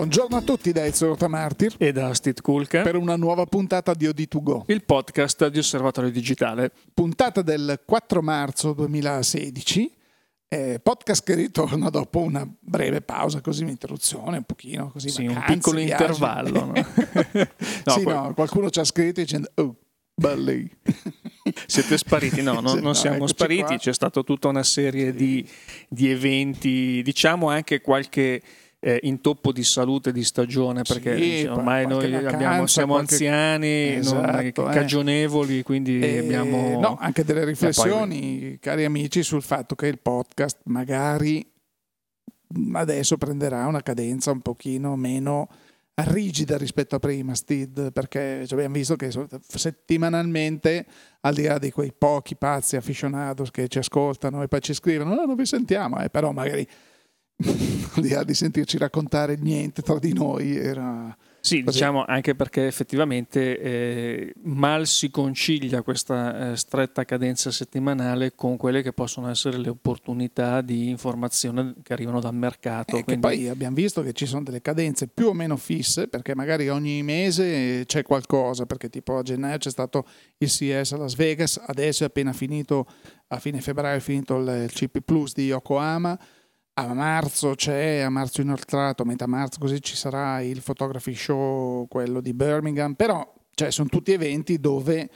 [0.00, 4.06] Buongiorno a tutti da Ezio Rotamartir e da Steve Kulka per una nuova puntata di
[4.06, 6.72] OD2Go, il podcast di Osservatorio Digitale.
[6.94, 9.92] Puntata del 4 marzo 2016,
[10.48, 15.10] eh, podcast che ritorna dopo una breve pausa, così un'interruzione, un pochino così.
[15.10, 16.02] Sì, vacanze, un piccolo viaggi.
[16.02, 16.64] intervallo.
[16.64, 16.72] No?
[17.84, 18.14] no, sì, poi...
[18.14, 19.76] no, qualcuno ci ha scritto dicendo, oh,
[20.14, 20.66] belli.
[21.66, 22.40] Siete spariti?
[22.40, 23.76] No, no non no, siamo spariti, qua.
[23.76, 25.46] c'è stata tutta una serie di,
[25.90, 28.40] di eventi, diciamo anche qualche
[28.80, 33.14] eh, intoppo di salute di stagione perché sì, ormai noi abbiamo, siamo qualche...
[33.14, 34.74] anziani, esatto, non, eh.
[34.74, 38.58] cagionevoli, quindi e, abbiamo no, anche delle riflessioni, poi...
[38.58, 41.46] cari amici, sul fatto che il podcast magari
[42.72, 45.48] adesso prenderà una cadenza un pochino meno
[45.94, 50.86] rigida rispetto a prima, Steve, perché abbiamo visto che settimanalmente,
[51.20, 55.14] al di là di quei pochi pazzi aficionados che ci ascoltano e poi ci scrivono,
[55.14, 56.66] no, non vi sentiamo, eh, però magari
[57.94, 61.78] al di là di sentirci raccontare niente tra di noi era sì, Così.
[61.78, 68.82] diciamo anche perché effettivamente eh, mal si concilia questa eh, stretta cadenza settimanale con quelle
[68.82, 72.96] che possono essere le opportunità di informazione che arrivano dal mercato.
[72.96, 73.22] E quindi...
[73.22, 77.02] poi abbiamo visto che ci sono delle cadenze più o meno fisse, perché magari ogni
[77.02, 82.04] mese c'è qualcosa, perché tipo a gennaio c'è stato il CS a Las Vegas, adesso
[82.04, 82.86] è appena finito,
[83.28, 86.18] a fine febbraio è finito il CP Plus di Yokohama
[86.88, 91.86] a marzo c'è, a marzo inoltrato, a metà marzo così ci sarà il Photography Show,
[91.88, 95.10] quello di Birmingham, però cioè, sono tutti eventi dove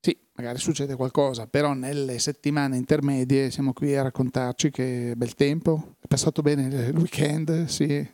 [0.00, 5.96] sì, magari succede qualcosa, però nelle settimane intermedie siamo qui a raccontarci che bel tempo,
[6.00, 8.08] è passato bene il weekend, sì.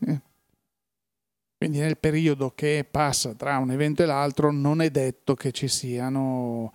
[1.56, 5.69] Quindi nel periodo che passa tra un evento e l'altro non è detto che ci
[5.69, 6.73] siano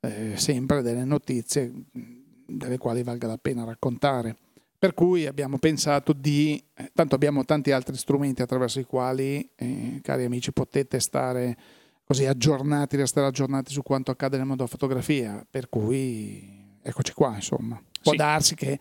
[0.00, 1.72] eh, sempre delle notizie
[2.46, 4.36] delle quali valga la pena raccontare.
[4.80, 9.98] Per cui abbiamo pensato di, eh, tanto abbiamo tanti altri strumenti attraverso i quali, eh,
[10.02, 11.56] cari amici, potete stare
[12.04, 17.34] così aggiornati, restare aggiornati su quanto accade nel mondo della fotografia, per cui eccoci qua,
[17.34, 17.82] insomma.
[18.00, 18.18] Può sì.
[18.18, 18.78] darsi che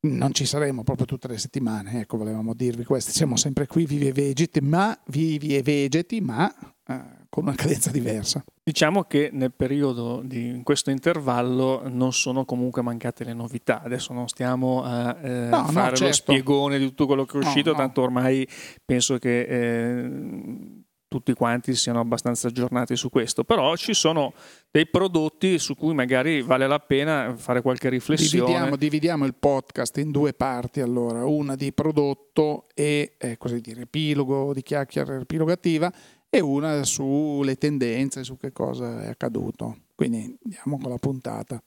[0.00, 4.08] non ci saremo proprio tutte le settimane, ecco, volevamo dirvi questo, siamo sempre qui vivi
[4.08, 6.52] e vegeti, ma vivi e vegeti, ma
[6.86, 8.44] eh, con una cadenza diversa.
[8.62, 13.82] Diciamo che nel periodo di in questo intervallo non sono comunque mancate le novità.
[13.82, 16.04] Adesso non stiamo a eh, no, fare no, certo.
[16.04, 18.46] lo spiegone di tutto quello che è uscito, no, tanto ormai
[18.84, 20.77] penso che eh,
[21.08, 24.34] tutti quanti siano abbastanza aggiornati su questo, però ci sono
[24.70, 28.44] dei prodotti su cui magari vale la pena fare qualche riflessione.
[28.44, 33.82] Dividiamo, dividiamo il podcast in due parti allora, una di prodotto e eh, così dire,
[33.82, 35.90] epilogo di chiacchiere epilogativa
[36.28, 39.78] e una sulle tendenze, su che cosa è accaduto.
[39.94, 41.62] Quindi andiamo con la puntata.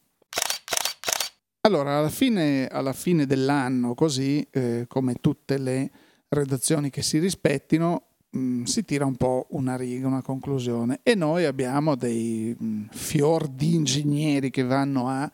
[1.61, 5.91] Allora, alla fine, alla fine dell'anno, così eh, come tutte le
[6.29, 10.99] redazioni che si rispettino, mh, mm, si tira un po' una riga, una conclusione.
[11.03, 15.31] E noi abbiamo dei mh, mm, fior di ingegneri che vanno a,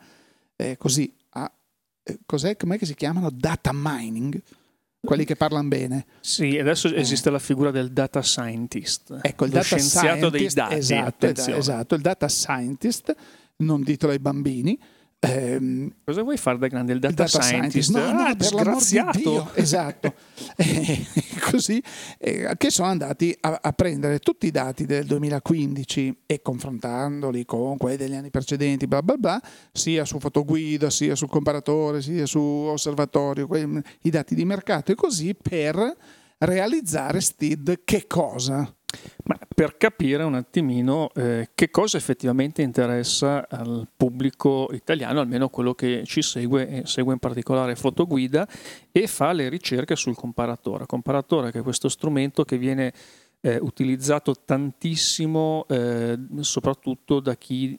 [0.56, 1.50] eh, così, a,
[2.02, 3.30] eh, cos'è, com'è che si chiamano?
[3.30, 4.40] Data mining
[5.00, 6.06] quelli che parlano bene.
[6.20, 7.00] Sì, adesso eh.
[7.00, 10.74] esiste la figura del data scientist, ecco, il data scienziato dei dati.
[10.74, 13.14] Esatto, esatto, il data scientist,
[13.58, 14.78] non ditelo ai bambini,
[15.20, 16.92] Ehm, Cosa vuoi fare da grande?
[16.92, 17.90] Il data, data scientist?
[17.90, 18.12] scientist?
[18.14, 20.14] No, no, ah, per l'amor di Dio, esatto.
[20.56, 21.06] eh,
[21.50, 21.82] così,
[22.18, 27.76] eh, che sono andati a, a, prendere tutti i dati del 2015 e confrontandoli con
[27.76, 29.42] quelli degli anni precedenti, bla bla bla,
[29.72, 34.94] sia su fotoguida, sia sul comparatore, sia su osservatorio, quelli, i dati di mercato e
[34.94, 35.96] così per
[36.38, 38.72] realizzare STID che cosa?
[39.24, 45.74] Ma per capire un attimino eh, che cosa effettivamente interessa al pubblico italiano, almeno quello
[45.74, 48.48] che ci segue, segue in particolare Fotoguida
[48.90, 50.86] e fa le ricerche sul comparatore.
[50.86, 52.92] Comparatore che è questo strumento che viene
[53.40, 57.78] eh, utilizzato tantissimo eh, soprattutto da chi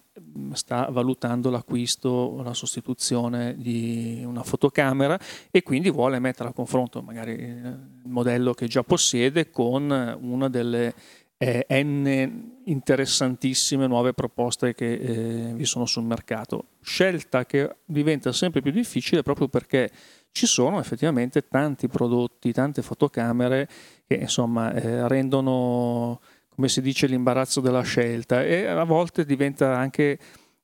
[0.53, 5.19] sta valutando l'acquisto o la sostituzione di una fotocamera
[5.51, 10.93] e quindi vuole mettere a confronto magari il modello che già possiede con una delle
[11.41, 16.65] eh, n interessantissime nuove proposte che eh, vi sono sul mercato.
[16.81, 19.89] Scelta che diventa sempre più difficile proprio perché
[20.31, 23.67] ci sono effettivamente tanti prodotti, tante fotocamere
[24.05, 26.19] che insomma eh, rendono,
[26.59, 28.44] come si dice, l'imbarazzo della scelta.
[28.44, 30.19] E a volte diventa anche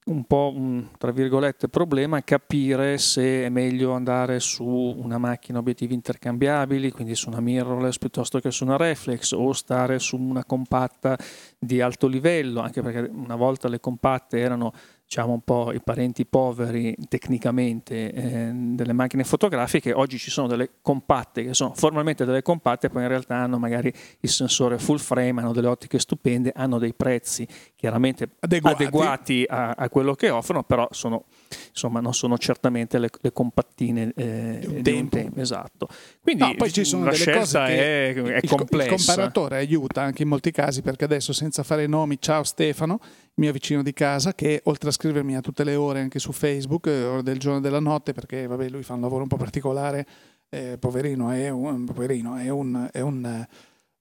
[0.07, 5.94] un po' un tra virgolette problema capire se è meglio andare su una macchina obiettivi
[5.94, 11.18] intercambiabili, quindi su una mirrorless piuttosto che su una reflex o stare su una compatta
[11.57, 14.74] di alto livello, anche perché una volta le compatte erano
[15.07, 20.69] diciamo un po' i parenti poveri tecnicamente eh, delle macchine fotografiche, oggi ci sono delle
[20.81, 25.42] compatte che sono formalmente delle compatte, poi in realtà hanno magari il sensore full frame,
[25.42, 30.63] hanno delle ottiche stupende, hanno dei prezzi chiaramente adeguati, adeguati a, a, quello che offrono,
[30.63, 31.25] però sono,
[31.69, 35.18] insomma, non sono certamente le, le compattine eh, di un tempo.
[35.18, 35.40] tempo.
[35.40, 35.88] Esatto.
[36.19, 38.96] Quindi no, poi ci sono la delle scelta è, è il, complessa.
[38.96, 43.00] Il comparatore aiuta anche in molti casi perché adesso senza fare nomi, ciao Stefano,
[43.35, 46.87] mio vicino di casa che oltre a scrivermi a tutte le ore anche su Facebook,
[46.87, 49.37] eh, ore del giorno e della notte, perché vabbè, lui fa un lavoro un po'
[49.37, 50.05] particolare,
[50.49, 53.47] eh, poverino, è un, poverino, è un, è un eh,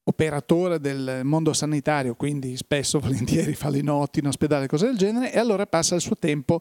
[0.05, 5.33] operatore del mondo sanitario, quindi spesso volentieri fa le notti in ospedale, cose del genere,
[5.33, 6.61] e allora passa il suo tempo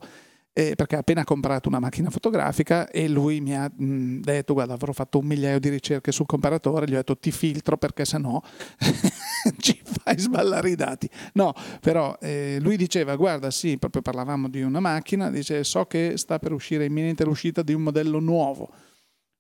[0.56, 4.74] eh, perché ha appena comprato una macchina fotografica e lui mi ha mh, detto guarda
[4.74, 8.40] avrò fatto un migliaio di ricerche sul comparatore, gli ho detto ti filtro perché sennò
[9.58, 11.10] ci fai sballare i dati.
[11.34, 16.14] No, però eh, lui diceva guarda sì, proprio parlavamo di una macchina, dice so che
[16.18, 18.70] sta per uscire imminente l'uscita di un modello nuovo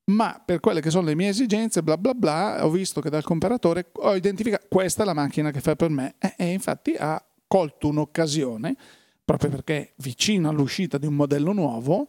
[0.05, 3.23] ma per quelle che sono le mie esigenze, bla bla bla, ho visto che dal
[3.23, 7.23] comparatore ho identificato questa è la macchina che fa per me e, e infatti ha
[7.47, 8.75] colto un'occasione
[9.23, 12.07] proprio perché vicino all'uscita di un modello nuovo,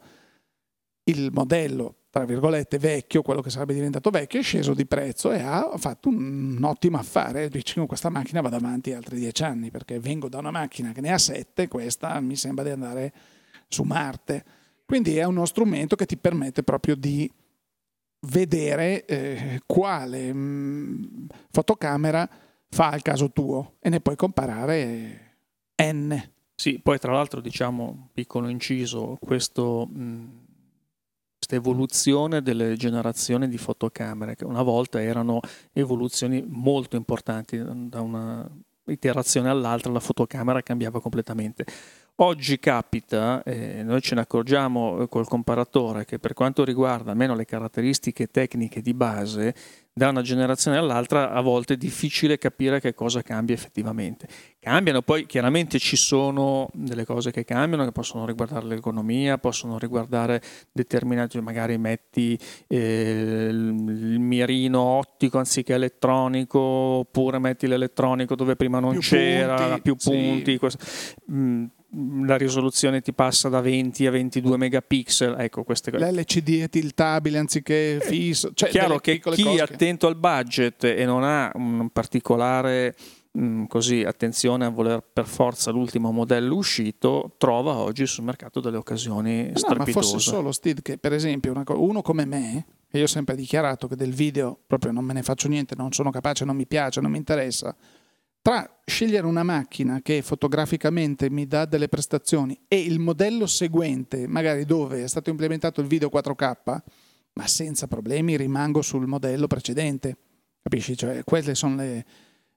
[1.04, 5.40] il modello, tra virgolette, vecchio, quello che sarebbe diventato vecchio, è sceso di prezzo e
[5.40, 7.48] ha fatto un, un ottimo affare.
[7.48, 11.12] Dice, questa macchina va davanti altri dieci anni, perché vengo da una macchina che ne
[11.12, 13.12] ha sette, questa mi sembra di andare
[13.66, 14.44] su Marte.
[14.86, 17.28] Quindi è uno strumento che ti permette proprio di
[18.28, 22.30] vedere eh, quale mh, mm, fotocamera
[22.68, 25.38] fa al caso tuo e ne puoi comparare
[25.82, 26.30] N.
[26.54, 30.43] Sì, poi tra l'altro diciamo, piccolo inciso, questo, mh,
[31.44, 35.40] questa evoluzione delle generazioni di fotocamere, che una volta erano
[35.72, 38.48] evoluzioni molto importanti, da una
[38.86, 41.64] iterazione all'altra la fotocamera cambiava completamente.
[42.18, 47.34] Oggi capita, eh, noi ce ne accorgiamo eh, col comparatore, che per quanto riguarda almeno
[47.34, 49.54] le caratteristiche tecniche di base,
[49.92, 54.28] da una generazione all'altra a volte è difficile capire che cosa cambia effettivamente.
[54.64, 60.40] Cambiano, poi chiaramente ci sono delle cose che cambiano, che possono riguardare l'economia, possono riguardare
[60.72, 68.92] determinati, magari metti eh, il mirino ottico anziché elettronico, oppure metti l'elettronico dove prima non
[68.92, 70.58] più c'era, punti, più punti.
[70.58, 70.78] Sì.
[71.30, 71.64] Mm,
[72.24, 76.10] la risoluzione ti passa da 20 a 22 megapixel, ecco queste cose.
[76.10, 78.52] L'LCD è tiltabile anziché eh, fisso.
[78.54, 82.94] Cioè chiaro che chi è attento al budget e non ha un particolare
[83.34, 88.76] mh, così, attenzione a voler per forza l'ultimo modello uscito, trova oggi sul mercato delle
[88.76, 89.98] occasioni no, strepitose.
[89.98, 93.34] ma fosse solo Steve che per esempio una, uno come me, e io ho sempre
[93.34, 96.66] dichiarato che del video proprio non me ne faccio niente, non sono capace, non mi
[96.66, 97.74] piace, non mi interessa,
[98.40, 104.64] tra scegliere una macchina che fotograficamente mi dà delle prestazioni e il modello seguente, magari
[104.64, 106.54] dove è stato implementato il video 4K,
[107.36, 110.16] ma senza problemi rimango sul modello precedente.
[110.62, 110.96] Capisci?
[110.96, 112.04] Cioè, quelle sono le,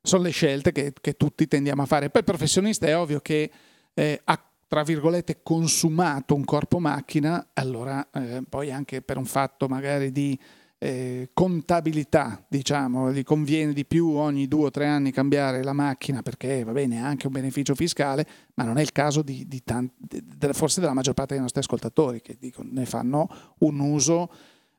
[0.01, 2.09] sono le scelte che, che, tutti tendiamo a fare.
[2.09, 3.51] Poi il professionista è ovvio che
[3.93, 9.67] eh, ha tra virgolette consumato un corpo macchina, allora eh, poi anche per un fatto
[9.67, 10.37] magari di
[10.79, 16.21] eh, contabilità, diciamo, gli conviene di più ogni due o tre anni cambiare la macchina
[16.21, 19.63] perché va bene, è anche un beneficio fiscale, ma non è il caso di, di
[19.63, 23.27] tanti, forse della maggior parte dei nostri ascoltatori che dicono, ne fanno
[23.59, 24.31] un uso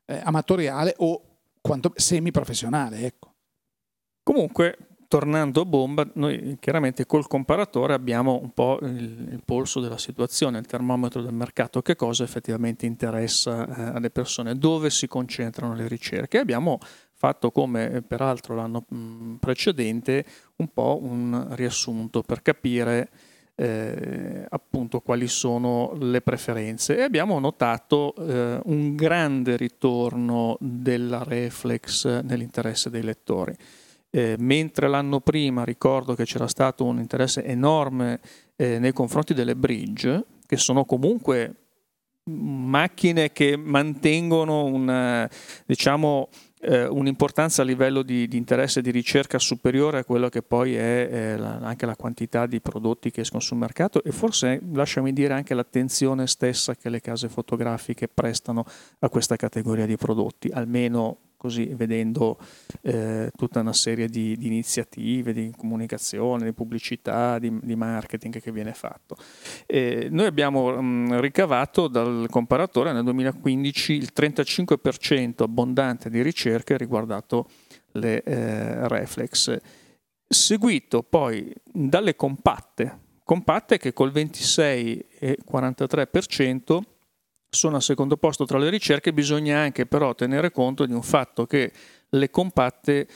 [0.05, 1.21] eh, amatoriale o
[1.61, 2.99] quanto, semiprofessionale.
[3.05, 3.33] Ecco.
[4.23, 4.77] Comunque,
[5.09, 10.59] tornando a bomba, noi chiaramente col comparatore abbiamo un po' il, il, polso della situazione,
[10.59, 15.87] il termometro del mercato, che cosa effettivamente interessa eh, alle persone, dove si concentrano le
[15.87, 16.37] ricerche.
[16.37, 16.77] Abbiamo
[17.15, 20.23] fatto, come eh, peraltro l'anno mm, precedente,
[20.57, 23.09] un po' un riassunto per capire
[23.55, 32.21] eh, appunto quali sono le preferenze e abbiamo notato eh, un grande ritorno della reflex
[32.21, 33.57] nell'interesse dei lettori.
[34.11, 38.19] Eh, mentre l'anno prima ricordo che c'era stato un interesse enorme
[38.55, 41.55] eh, nei confronti delle bridge, che sono comunque
[42.29, 45.29] macchine che mantengono una,
[45.65, 46.29] diciamo,
[46.61, 51.09] eh, un'importanza a livello di, di, interesse di ricerca superiore a quello che poi è
[51.11, 55.33] eh, la, anche la quantità di prodotti che escono sul mercato e forse, lasciami dire,
[55.33, 58.65] anche l'attenzione stessa che le case fotografiche prestano
[58.99, 62.37] a questa categoria di prodotti, almeno così vedendo
[62.81, 68.51] eh, tutta una serie di, di, iniziative di comunicazione, di pubblicità, di, di marketing che
[68.51, 69.15] viene fatto.
[69.65, 77.47] Eh, noi abbiamo mh, ricavato dal comparatore nel 2015 il 35% abbondante di ricerche riguardato
[77.93, 79.57] le eh, reflex,
[80.27, 86.79] seguito poi dalle compatte compatte che col 26,43%
[87.49, 91.45] sono al secondo posto tra le ricerche, bisogna anche però tenere conto di un fatto
[91.45, 91.71] che
[92.09, 93.07] le compatte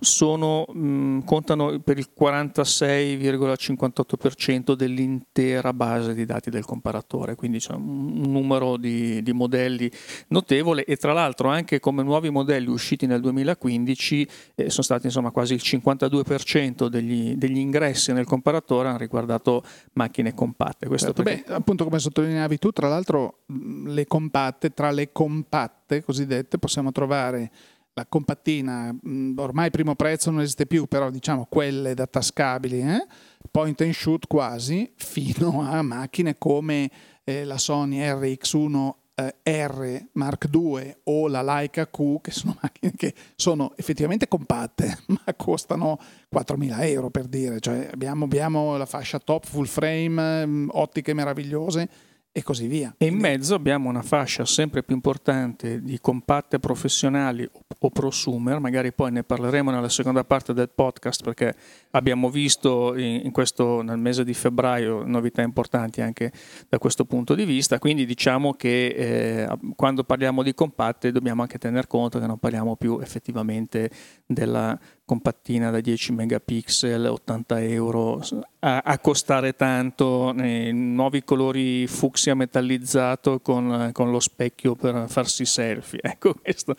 [0.00, 8.22] sono, mh, contano per il 46,58% dell'intera base di dati del comparatore, quindi c'è un
[8.26, 9.90] numero di, di, modelli
[10.28, 15.30] notevole e tra l'altro anche come nuovi modelli usciti nel 2015 eh, sono stati insomma
[15.30, 19.62] quasi il 52% degli, degli, ingressi nel comparatore hanno riguardato
[19.94, 20.86] macchine compatte.
[20.96, 21.44] Certo, perché...
[21.46, 23.40] Beh, appunto come sottolineavi tu, tra l'altro
[23.86, 27.50] le compatte, tra le compatte cosiddette possiamo trovare
[27.94, 33.06] la compattina, mm, ormai primo prezzo non esiste più, però diciamo quelle da tascabili, eh?
[33.50, 36.90] point and shoot quasi, fino a macchine come
[37.22, 42.92] eh, la Sony RX1 eh, R Mark II o la Leica Q, che sono macchine
[42.96, 45.98] che sono effettivamente compatte, ma costano
[46.34, 51.88] 4.000 euro per dire, cioè abbiamo, abbiamo la fascia top full frame, mm, ottiche meravigliose,
[52.36, 52.92] e così via.
[52.98, 57.48] E in mezzo abbiamo una fascia sempre più importante di compatte professionali
[57.78, 61.54] o prosumer, magari poi ne parleremo nella seconda parte del podcast perché
[61.92, 66.32] abbiamo visto in questo, nel mese di febbraio novità importanti anche
[66.68, 71.58] da questo punto di vista, quindi diciamo che eh, quando parliamo di compatte dobbiamo anche
[71.58, 73.88] tener conto che non parliamo più effettivamente
[74.26, 78.22] della compattina da 10 megapixel, 80 euro,
[78.60, 85.44] a, a costare tanto, eh, nuovi colori fucsia metallizzato con, con, lo specchio per farsi
[85.44, 86.00] selfie.
[86.14, 86.76] Ecco questa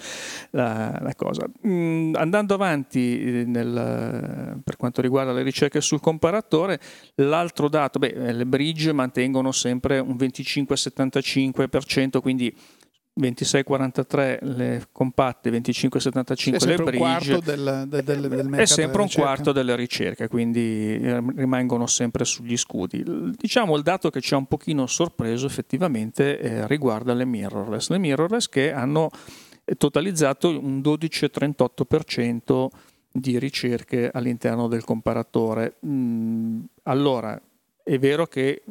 [0.52, 1.46] la, la cosa.
[1.68, 6.80] Mm, andando avanti eh, nel, per quanto riguarda le ricerche sul comparatore,
[7.16, 12.56] l'altro dato, beh, le bridge mantengono sempre un 25-75%, quindi
[13.18, 17.40] 26,43 le compatte, 25,75 le bridge.
[17.40, 22.58] Del, del, del, del è sempre un quarto delle ricerche, quindi eh, rimangono sempre sugli
[22.58, 23.04] scudi.
[23.38, 27.90] Diciamo il dato che ci ha un pochino sorpreso effettivamente eh, riguarda le mirrorless.
[27.90, 29.10] Le mirrorless che hanno
[29.78, 32.68] totalizzato un 12,38%
[33.12, 35.76] di ricerche all'interno del comparatore.
[35.86, 37.42] Mm, allora,
[37.82, 38.62] è vero che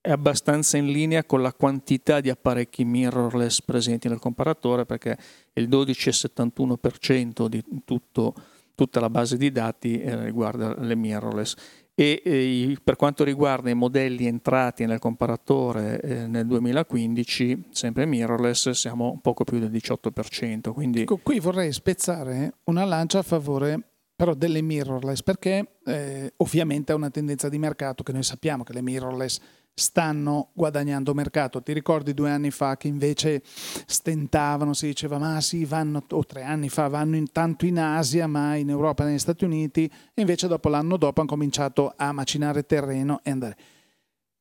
[0.00, 5.16] è abbastanza in linea con la quantità di apparecchi mirrorless presenti nel comparatore perché
[5.54, 8.34] il 12,71% di tutto,
[8.74, 11.54] tutta la base di dati eh, riguarda le mirrorless
[11.94, 18.70] e eh, per quanto riguarda i modelli entrati nel comparatore eh, nel 2015, sempre mirrorless,
[18.70, 20.72] siamo poco più del 18%.
[20.72, 21.00] Quindi...
[21.00, 23.82] Ecco, qui vorrei spezzare una lancia a favore
[24.14, 28.72] però delle mirrorless perché eh, ovviamente è una tendenza di mercato che noi sappiamo che
[28.72, 29.40] le mirrorless
[29.78, 31.62] stanno guadagnando mercato.
[31.62, 36.42] Ti ricordi due anni fa che invece stentavano, si diceva ma sì, vanno, o tre
[36.42, 40.48] anni fa vanno intanto in Asia, ma in Europa e negli Stati Uniti, e invece
[40.48, 43.56] dopo l'anno dopo hanno cominciato a macinare terreno e andare.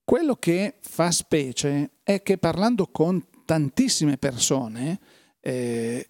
[0.03, 5.00] Quello che fa specie è che parlando con tantissime persone,
[5.39, 6.10] eh,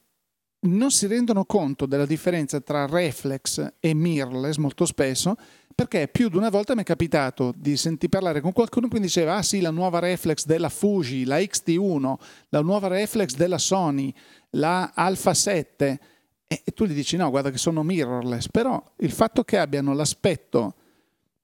[0.68, 5.36] non si rendono conto della differenza tra reflex e mirrorless molto spesso
[5.74, 9.02] perché più di una volta mi è capitato di sentire parlare con qualcuno che mi
[9.02, 12.16] diceva ah sì la nuova reflex della Fuji, la XT1,
[12.50, 14.14] la nuova reflex della Sony,
[14.52, 16.00] la Alpha 7
[16.48, 19.94] e, e tu gli dici no guarda che sono mirrorless però il fatto che abbiano
[19.94, 20.74] l'aspetto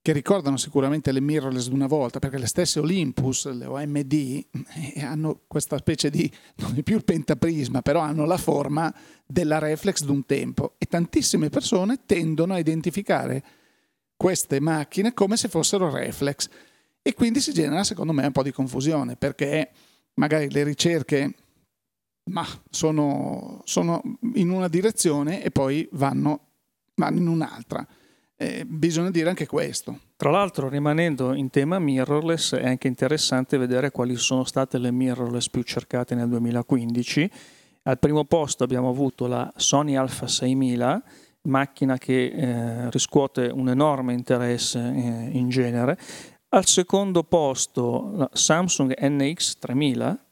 [0.03, 5.01] che ricordano sicuramente le mirrorless di una volta, perché le stesse Olympus, le OMD, eh,
[5.01, 8.93] hanno questa specie di, non è più il pentaprisma, però hanno la forma
[9.25, 10.75] della reflex di un tempo.
[10.77, 13.43] E tantissime persone tendono a identificare
[14.17, 16.49] queste macchine come se fossero reflex.
[17.01, 19.71] E quindi si genera secondo me un po' di confusione perché
[20.15, 21.33] magari le ricerche
[22.25, 24.01] ma sono, sono
[24.33, 26.47] in una direzione e poi vanno,
[26.95, 27.87] vanno in un'altra
[28.43, 29.99] eh, bisogna dire anche questo.
[30.17, 35.49] Tra l'altro, rimanendo in tema mirrorless, è anche interessante vedere quali sono state le mirrorless
[35.49, 37.31] più cercate nel 2015.
[37.83, 41.03] Al primo posto abbiamo avuto la Sony Alpha 6000,
[41.43, 45.97] macchina che eh, riscuote un enorme interesse eh, in genere.
[46.49, 50.25] Al secondo posto la Samsung NX 3000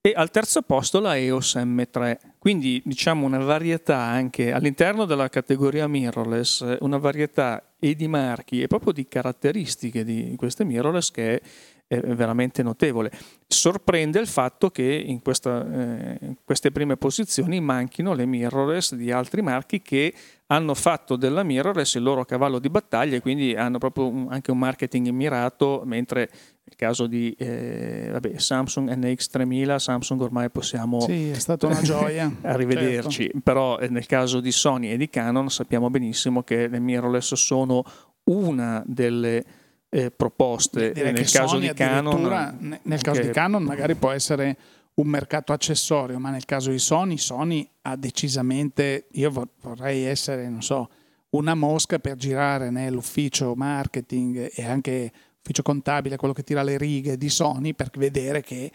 [0.00, 2.16] e al terzo posto la EOS M3.
[2.40, 8.66] Quindi diciamo una varietà anche all'interno della categoria mirrorless, una varietà e di marchi e
[8.66, 11.42] proprio di caratteristiche di queste mirrorless che
[11.86, 13.10] è veramente notevole.
[13.46, 19.10] Sorprende il fatto che in, questa, eh, in queste prime posizioni manchino le mirrorless di
[19.10, 20.14] altri marchi che
[20.46, 24.50] hanno fatto della mirrorless il loro cavallo di battaglia e quindi hanno proprio un, anche
[24.50, 26.30] un marketing mirato, mentre
[26.70, 31.00] nel caso di eh, vabbè, Samsung NX3000, Samsung ormai possiamo...
[31.00, 32.32] Sì, è stata una gioia.
[32.42, 33.40] arrivederci, certo.
[33.42, 37.82] però eh, nel caso di Sony e di Canon sappiamo benissimo che le mirrorless sono
[38.24, 39.44] una delle
[39.88, 40.92] eh, proposte.
[40.92, 44.56] Direi nel caso Sony di Canon, nel caso di Canon magari può essere
[44.94, 50.62] un mercato accessorio, ma nel caso di Sony, Sony ha decisamente, io vorrei essere, non
[50.62, 50.88] so,
[51.30, 57.16] una mosca per girare nell'ufficio marketing e anche ufficio contabile, quello che tira le righe
[57.16, 58.70] di Sony, per vedere che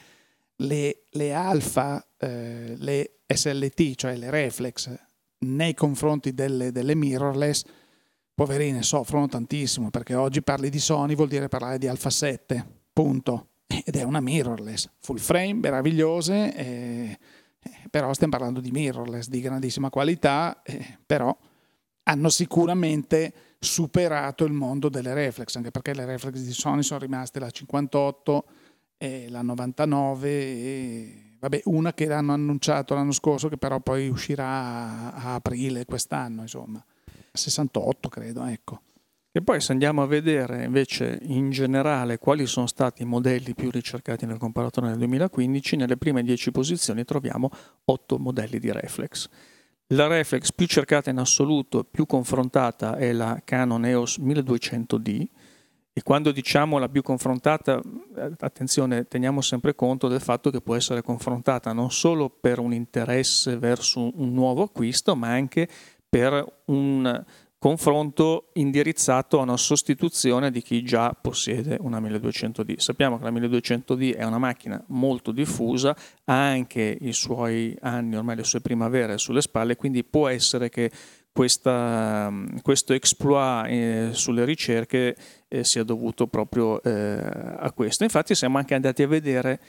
[0.58, 4.94] le, le alfa, eh, le SLT, cioè le reflex,
[5.40, 7.64] nei confronti delle, delle mirrorless,
[8.34, 13.50] poverine soffrono tantissimo perché oggi parli di Sony vuol dire parlare di Alpha 7, punto.
[13.68, 17.18] Ed è una mirrorless, full frame, meravigliose, eh,
[17.90, 21.36] però stiamo parlando di mirrorless di grandissima qualità, eh, però
[22.04, 23.34] hanno sicuramente
[23.66, 28.46] superato il mondo delle reflex, anche perché le reflex di Sony sono rimaste la 58
[28.98, 34.46] e la 99 e vabbè, una che hanno annunciato l'anno scorso che però poi uscirà
[34.48, 36.84] a, a aprile quest'anno, insomma,
[37.34, 38.82] 68 credo, ecco.
[39.38, 43.70] E poi se andiamo a vedere invece in generale quali sono stati i modelli più
[43.70, 47.50] ricercati nel comparatore nel 2015, nelle prime 10 posizioni troviamo
[47.84, 49.28] 8 modelli di reflex.
[49.90, 55.28] La reflex più cercata in assoluto, più confrontata è la Canon EOS 1200D
[55.94, 57.80] e quando diciamo la più confrontata,
[58.18, 62.74] eh, attenzione, teniamo sempre conto del fatto che può essere confrontata non solo per un
[62.74, 65.70] interesse verso un nuovo acquisto, ma anche
[66.10, 67.24] per un
[67.66, 72.78] confronto indirizzato a una sostituzione di chi già possiede una 1200D.
[72.78, 78.36] Sappiamo che la 1200D è una macchina molto diffusa, ha anche i suoi anni, ormai
[78.36, 80.92] le sue primavere sulle spalle, quindi può essere che
[81.32, 82.32] questa,
[82.62, 85.16] questo exploit eh, sulle ricerche
[85.48, 88.04] eh, sia dovuto proprio eh, a questo.
[88.04, 89.60] Infatti siamo anche andati a vedere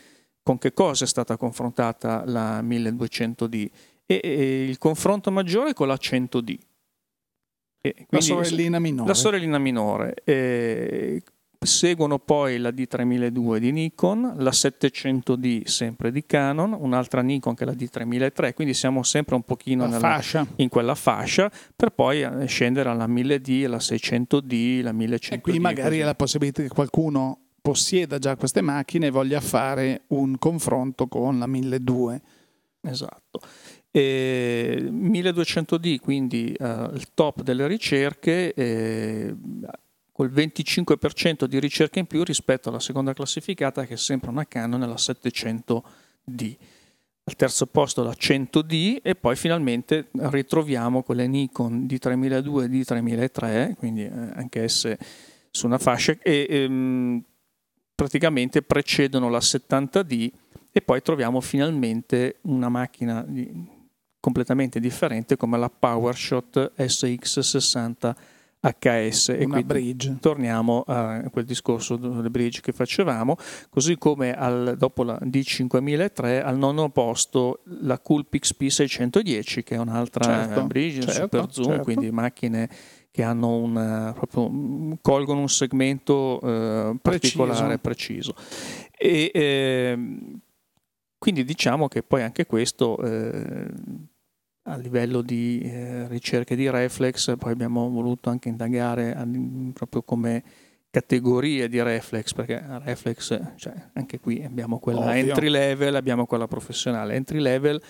[0.42, 3.70] con che cosa è stata confrontata la 1200D
[4.04, 6.58] e, e il confronto maggiore è con la 100D
[8.08, 9.08] la sorellina minore.
[9.08, 10.14] La sorellina minore.
[10.24, 11.22] Eh,
[11.58, 17.66] seguono poi la D3002 di Nikon, la 700D sempre di Canon, un'altra Nikon che è
[17.66, 20.22] la D3003, quindi siamo sempre un pochino nella,
[20.56, 25.32] in quella fascia per poi eh, scendere alla 1000D, la 600D, la 1100D.
[25.32, 30.02] E qui magari è la possibilità che qualcuno possieda già queste macchine e voglia fare
[30.08, 32.34] un confronto con la 1200.
[32.88, 33.40] Esatto.
[33.96, 39.34] E 1200D, quindi uh, il top delle ricerche, eh,
[40.12, 44.80] col 25% di ricerche in più rispetto alla seconda classificata che è sempre una Canon,
[44.80, 46.56] la 700D.
[47.24, 54.04] Al terzo posto la 100D e poi finalmente ritroviamo quelle Nikon D3002 e D3003, quindi
[54.04, 54.98] eh, anche esse
[55.50, 57.24] su una fascia, e ehm,
[57.94, 60.30] praticamente precedono la 70D
[60.70, 63.74] e poi troviamo finalmente una macchina di,
[64.26, 68.14] completamente differente come la PowerShot SX60
[68.58, 70.16] HS e qui bridge.
[70.18, 73.36] torniamo a quel discorso delle bridge che facevamo
[73.70, 80.24] così come al, dopo la D5003 al nono posto la Coolpix P610 che è un'altra
[80.24, 81.82] certo, bridge certo, super zoom certo.
[81.84, 82.68] quindi macchine
[83.12, 88.90] che hanno un, proprio, colgono un segmento eh, particolare preciso, preciso.
[88.98, 89.98] e eh,
[91.16, 93.68] quindi diciamo che poi anche questo eh,
[94.66, 99.16] a livello di eh, ricerche di reflex, poi abbiamo voluto anche indagare
[99.72, 100.42] proprio come
[100.90, 105.12] categorie di reflex, perché reflex, cioè, anche qui abbiamo quella Ovvio.
[105.12, 107.14] entry level, abbiamo quella professionale.
[107.14, 107.80] Entry level,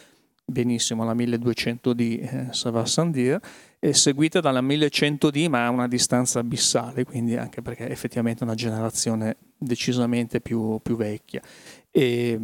[0.45, 3.41] benissimo, la 1200 di eh, Sava Sandir,
[3.79, 8.55] è seguita dalla 1100D ma a una distanza abissale, quindi anche perché è effettivamente una
[8.55, 11.41] generazione decisamente più, più vecchia
[11.97, 12.39] e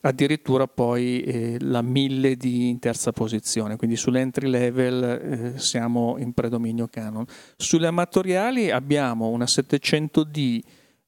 [0.00, 6.32] addirittura poi eh, la 1000 di in terza posizione, quindi sull'entry level eh, siamo in
[6.32, 7.26] predominio Canon.
[7.54, 10.58] Sulle amatoriali abbiamo una 700D,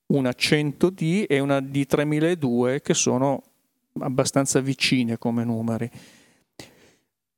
[0.09, 3.43] una 100D e una D3002 che sono
[4.01, 5.91] abbastanza vicine come numeri.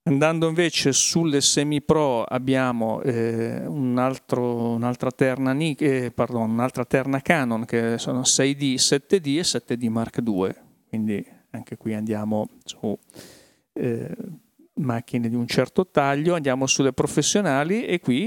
[0.09, 7.67] Andando invece sulle semi-pro abbiamo eh, un altro, un'altra, terna, eh, pardon, un'altra terna Canon
[7.67, 10.55] che sono 6D, 7D e 7D Mark II,
[10.89, 12.99] quindi anche qui andiamo su
[13.75, 14.17] eh,
[14.77, 18.23] macchine di un certo taglio, andiamo sulle professionali e qui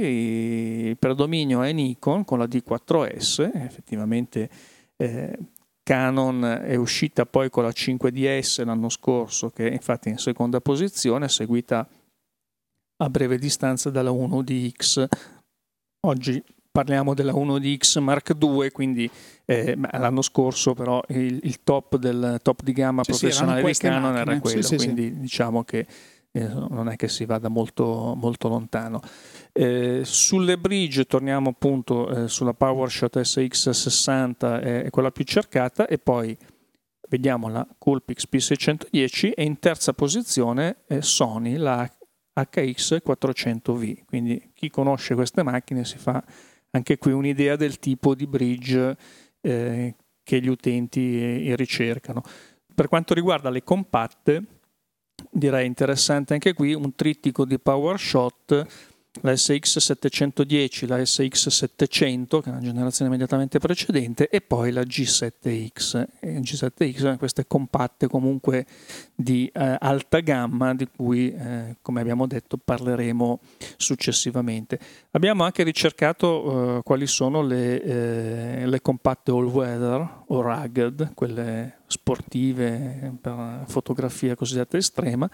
[0.90, 4.50] il predominio è Nikon con la D4S, effettivamente
[4.98, 5.36] eh,
[5.84, 11.28] Canon è uscita poi con la 5DS l'anno scorso, che è infatti in seconda posizione,
[11.28, 11.88] seguita
[13.04, 15.08] a breve distanza dalla 1DX.
[16.08, 19.10] Oggi parliamo della 1DX Mark II, quindi
[19.46, 23.88] eh, l'anno scorso però il, il, top del top di gamma sì, professionale sì, di
[23.88, 24.22] Canon macchine.
[24.22, 25.86] era quello, sì, quindi diciamo che
[26.34, 29.02] non è che si vada molto, molto lontano.
[29.52, 36.38] Eh, sulle bridge torniamo appunto eh, sulla PowerShot SX60, è quella più cercata, e poi
[37.10, 41.90] vediamo la Coolpix P610 e in terza posizione Sony, la
[42.34, 44.06] HX400V.
[44.06, 46.24] Quindi chi conosce queste macchine si fa
[46.72, 48.98] anche qui un'idea del tipo di bridge
[49.42, 52.22] eh, che gli utenti eh, ricercano.
[52.74, 54.44] Per quanto riguarda le compatte,
[55.30, 58.66] direi interessante anche qui un trittico di PowerShot
[59.22, 66.06] la SX710, la SX700, che è una generazione immediatamente precedente, e poi la G7X.
[66.20, 68.66] E G7X sono queste compatte comunque
[69.14, 73.40] di eh, alta gamma, di cui, eh, come abbiamo detto, parleremo
[73.76, 74.80] successivamente.
[75.12, 83.18] Abbiamo anche ricercato eh, quali sono le, eh, le compatte all-weather o rugged, quelle sportive
[83.20, 85.30] per fotografia cosiddetta estrema,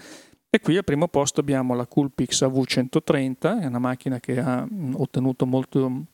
[0.49, 5.45] e qui al primo posto abbiamo la Coolpix AV130, è una macchina che ha ottenuto
[5.45, 6.05] molto,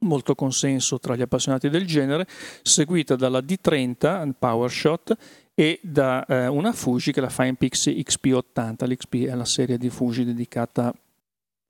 [0.00, 2.26] molto consenso tra gli appassionati del genere,
[2.62, 5.16] seguita dalla D30 PowerShot
[5.54, 8.86] e da eh, una Fuji che è la Finepix XP80.
[8.86, 10.92] L'XP è la serie di Fuji dedicata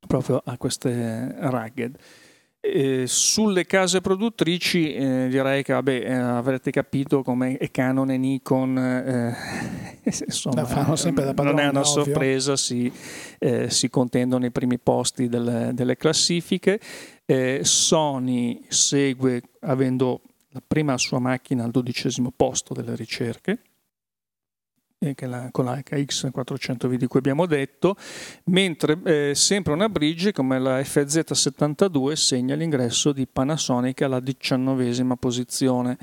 [0.07, 1.97] proprio a queste rugged.
[3.05, 9.35] Sulle case produttrici eh, direi che vabbè, eh, avrete capito come Canon e Nikon eh,
[10.03, 10.67] insomma,
[11.37, 12.91] non è una sorpresa, si,
[13.37, 16.79] eh, si, contendono i primi posti delle, delle classifiche.
[17.25, 23.68] Eh, Sony segue avendo la prima sua macchina al dodicesimo posto delle ricerche che
[24.99, 27.95] la, con la HX400V di cui abbiamo detto,
[28.45, 35.97] mentre eh, sempre una bridge come la FZ72 segna l'ingresso di Panasonic alla diciannovesima posizione.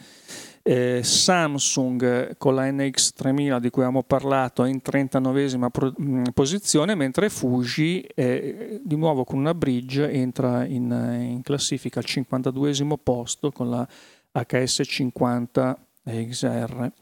[0.62, 5.94] Eh, Samsung con la NX3000 di cui abbiamo parlato è in 39esima pro-
[6.32, 10.90] posizione, mentre Fuji eh, di nuovo con una bridge entra in,
[11.30, 13.86] in classifica al 52esimo posto con la
[14.34, 16.92] HS50 XR.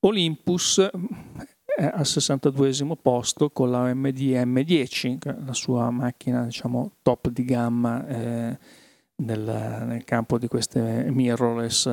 [0.00, 0.88] Olympus
[1.76, 8.06] è al 62 posto con la OMD M10, la sua macchina diciamo, top di gamma
[8.06, 8.58] eh,
[9.16, 11.86] nel, nel, campo di queste mirrorless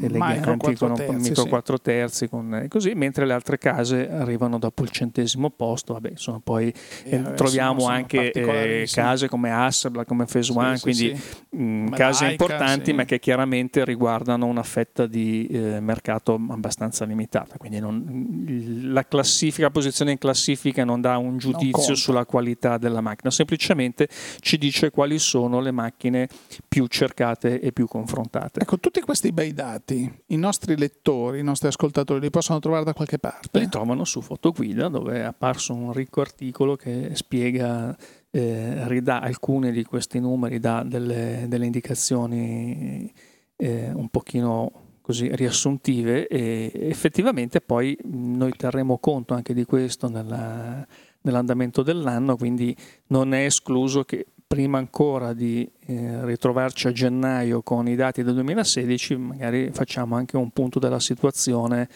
[0.00, 4.82] eh, eleganti con un micro 4 terzi, con, così, mentre le altre case arrivano dopo
[4.82, 5.94] il centesimo posto.
[5.94, 6.72] Vabbè, insomma, poi
[7.04, 11.56] eh, troviamo sono, anche eh, case come Hasselblad, come Phase sì, One, sì, quindi sì.
[11.56, 17.56] Mh, case Laika, importanti, ma che chiaramente riguardano una fetta di eh, mercato abbastanza limitata.
[17.56, 18.44] Quindi non,
[18.82, 24.08] la classifica, la posizione in classifica non dà un giudizio sulla qualità della macchina, semplicemente
[24.40, 26.28] ci dice quali sono le macchine
[26.68, 28.60] più cercate e più confrontate.
[28.60, 32.84] Ecco, tutti questi bei dati dati i nostri lettori, i nostri ascoltatori li possono trovare
[32.84, 33.60] da qualche parte?
[33.60, 37.96] Li trovano su Fotoguida dove è apparso un ricco articolo che spiega,
[38.30, 43.10] eh, ridà alcuni di questi numeri, dà delle, delle indicazioni
[43.54, 50.84] eh, un pochino così riassuntive e effettivamente poi noi terremo conto anche di questo nella,
[51.20, 52.76] nell'andamento dell'anno, quindi
[53.08, 58.34] non è escluso che prima ancora di eh, ritrovarci a gennaio con i dati del
[58.34, 61.88] 2016, magari facciamo anche un punto della situazione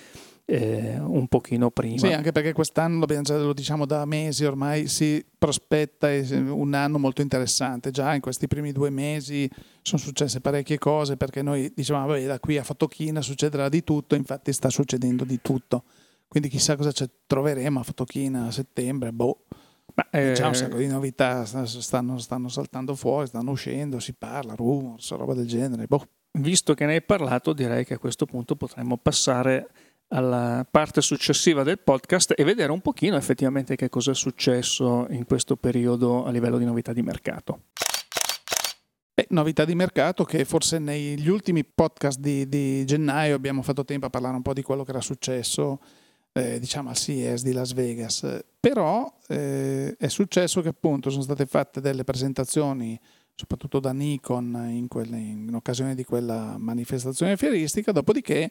[0.51, 1.99] eh, un pochino prima.
[1.99, 7.93] Sì, anche perché quest'anno, lo diciamo da mesi ormai, si prospetta un anno molto interessante.
[7.93, 9.49] Già in questi primi due mesi
[9.83, 14.17] sono successe parecchie cose perché noi diciamo, vabbè, da qui a Fotochina succederà di tutto,
[14.17, 15.85] infatti sta succedendo di tutto.
[16.27, 16.93] Quindi chissà cosa
[17.27, 19.45] troveremo a Fotochina a settembre, boh.
[19.95, 24.55] Ma, eh, C'è un sacco di novità, stanno, stanno, saltando fuori, stanno uscendo, si parla,
[24.55, 25.87] rumors, roba del genere.
[25.87, 26.07] Boh.
[26.33, 29.69] Visto che ne hai parlato, direi che a questo punto potremmo passare
[30.13, 35.25] alla parte successiva del podcast e vedere un pochino effettivamente che cosa è successo in
[35.25, 37.63] questo periodo a livello di novità di mercato.
[39.15, 44.07] Beh, novità di mercato che forse negli ultimi podcast di, di gennaio abbiamo fatto tempo
[44.07, 45.81] a parlare un po' di quello che era successo
[46.33, 48.41] eh, diciamo al CES di Las Vegas.
[48.59, 52.99] Però eh, è successo che appunto sono state fatte delle presentazioni,
[53.35, 58.51] soprattutto da Nikon in, quelle, in occasione di quella manifestazione fieristica, dopodiché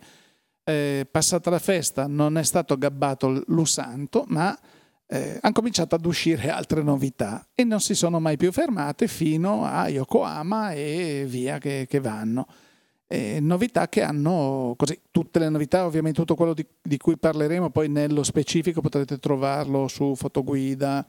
[0.63, 4.57] eh, passata la festa non è stato gabbato l'Usanto, ma
[5.11, 9.65] eh, hanno cominciato ad uscire altre novità e non si sono mai più fermate fino
[9.65, 12.47] a Yokohama e via che, che vanno
[13.11, 17.71] eh, novità che hanno così, tutte le novità, ovviamente tutto quello di, di, cui parleremo
[17.71, 21.05] poi nello specifico potrete trovarlo su fotoguida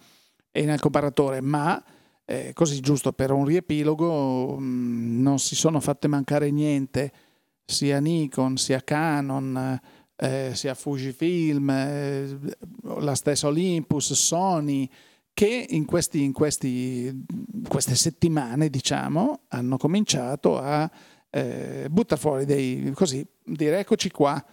[0.51, 1.83] e nel comparatore, ma
[2.25, 7.13] eh, così giusto per un riepilogo mh, mm, non si sono fatte mancare niente
[7.67, 9.79] sia Nikon sia Canon
[10.17, 12.39] eh, sia Fujifilm, eh,
[12.99, 14.89] la stessa Olympus, Sony,
[15.33, 17.25] che in, questi, in questi,
[17.67, 20.91] queste settimane, diciamo, hanno cominciato a
[21.31, 24.45] eh, buttare fuori dei, così, dire eccoci qua.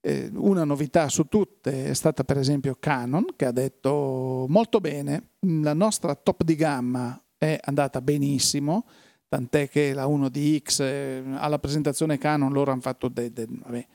[0.00, 5.30] Eh, una novità su tutte è stata per esempio Canon, che ha detto molto bene,
[5.40, 8.86] la nostra top di gamma è andata benissimo,
[9.28, 13.86] tant'è che la 1DX eh, alla presentazione Canon loro hanno fatto dei, vabbè,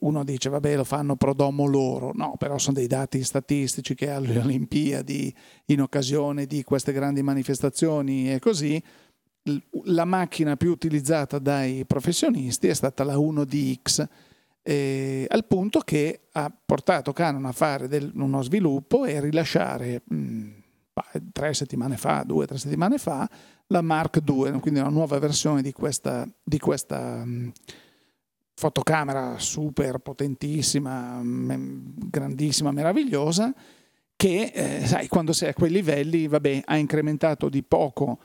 [0.00, 4.10] uno dice vabbè lo fanno pro domo loro, no, però sono dei dati statistici che
[4.10, 5.34] alle Olimpiadi
[5.66, 8.82] in occasione di queste grandi manifestazioni e così
[9.84, 14.06] la macchina più utilizzata dai professionisti è stata la 1DX
[14.68, 20.48] eh, al punto che ha portato Canon a fare del, uno sviluppo e rilasciare mh,
[21.30, 23.30] tre settimane fa, due o tre settimane fa,
[23.68, 27.52] la Mark II, quindi una nuova versione di questa, di questa mh,
[28.54, 33.54] fotocamera super potentissima, grandissima, meravigliosa,
[34.16, 38.18] che eh, sai, quando sei a quei livelli vabbè, ha incrementato di poco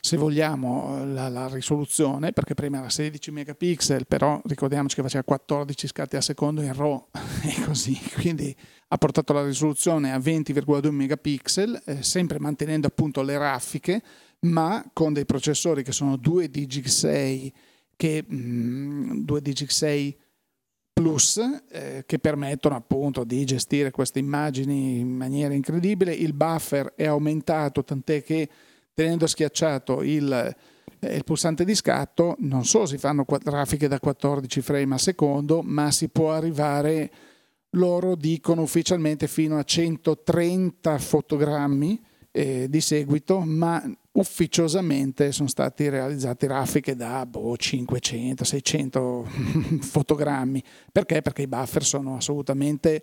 [0.00, 5.86] se vogliamo la, la, risoluzione perché prima era 16 megapixel però ricordiamoci che faceva 14
[5.86, 7.08] scatti al secondo in RAW
[7.44, 8.54] e così quindi
[8.88, 14.02] ha portato la risoluzione a 20,2 megapixel eh, sempre mantenendo appunto le raffiche
[14.40, 17.52] ma con dei processori che sono 2 DG6
[17.96, 20.14] che mh, mm, 2 DG6
[20.94, 21.40] Plus
[21.72, 26.14] eh, che permettono appunto di gestire queste immagini in maniera incredibile.
[26.14, 28.48] Il buffer è aumentato tant'è che
[28.94, 30.56] tenendo schiacciato il,
[31.00, 35.60] eh, il pulsante di scatto non solo si fanno grafiche da 14 frame al secondo,
[35.62, 37.10] ma si può arrivare,
[37.70, 46.46] loro dicono ufficialmente fino a 130 fotogrammi eh, di seguito, ma ufficiosamente sono state realizzate
[46.46, 49.28] grafiche da boh, 500, 600
[49.80, 50.62] fotogrammi.
[50.90, 51.22] Perché?
[51.22, 53.02] Perché i buffer sono assolutamente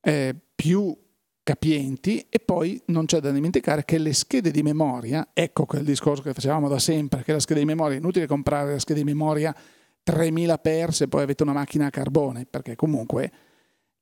[0.00, 0.96] eh, più
[1.42, 6.22] capienti e poi non c'è da dimenticare che le schede di memoria, ecco quel discorso
[6.22, 9.04] che facevamo da sempre, che la scheda di memoria è inutile comprare la scheda di
[9.04, 9.54] memoria
[10.02, 13.32] 3000 per se poi avete una macchina a carbone, perché comunque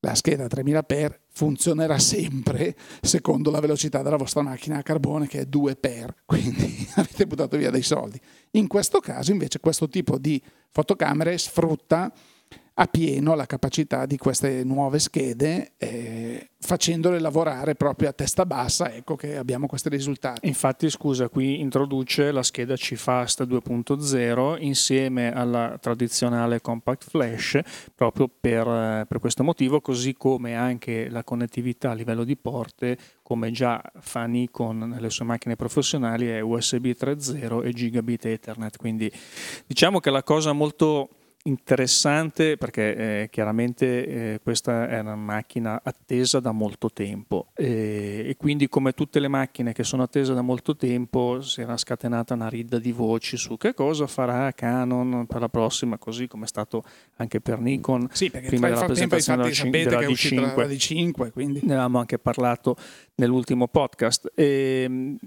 [0.01, 5.41] la scheda 3000 per funzionerà sempre secondo la velocità della vostra macchina a carbone che
[5.41, 8.21] è 2 per, quindi avete buttato via dei soldi.
[8.53, 12.13] In questo caso invece questo tipo di fotocamere sfrutta
[12.81, 18.93] a pieno la capacità di queste nuove schede, eh, facendole lavorare proprio a testa bassa,
[18.93, 20.47] ecco che abbiamo questi risultati.
[20.47, 27.59] Infatti, scusa, qui introduce la scheda CFast 2.0 insieme alla tradizionale Compact Flash,
[27.97, 32.97] proprio per, eh, per questo motivo, così come anche la connettività a livello di porte,
[33.23, 38.77] come già fa Nikon nelle sue macchine professionali, è USB 3.0 e Gigabit Ethernet.
[38.77, 39.11] Quindi
[39.67, 41.09] diciamo che la cosa molto
[41.49, 48.37] interessante perché eh, chiaramente eh, questa è una macchina attesa da molto tempo e, e,
[48.37, 52.49] quindi come tutte le macchine che sono attese da molto tempo si era scatenata una
[52.49, 56.85] ridda di voci su che cosa farà Canon per la prossima così come è stato
[57.17, 61.61] anche per Nikon sì, prima della presentazione della, c- della D5, la D5 quindi.
[61.65, 62.77] ne avevamo anche parlato
[63.17, 65.19] nell'ultimo podcast e, ehm,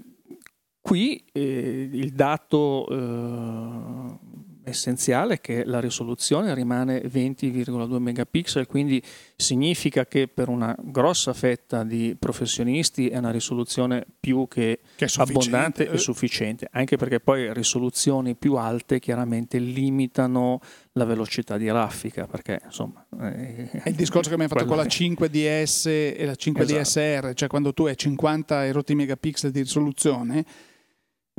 [0.80, 9.02] qui eh, il dato eh, essenziale che la risoluzione rimane 20,2 megapixel, quindi
[9.36, 15.88] significa che per una grossa fetta di professionisti è una risoluzione più che, che abbondante
[15.88, 20.60] e sufficiente, anche perché poi risoluzioni più alte chiaramente limitano
[20.92, 23.04] la velocità di raffica, perché insomma...
[23.20, 27.34] Eh, è il discorso che abbiamo fatto con la 5DS e la 5DSR, esatto.
[27.34, 30.44] cioè quando tu hai 50 erotti megapixel di risoluzione,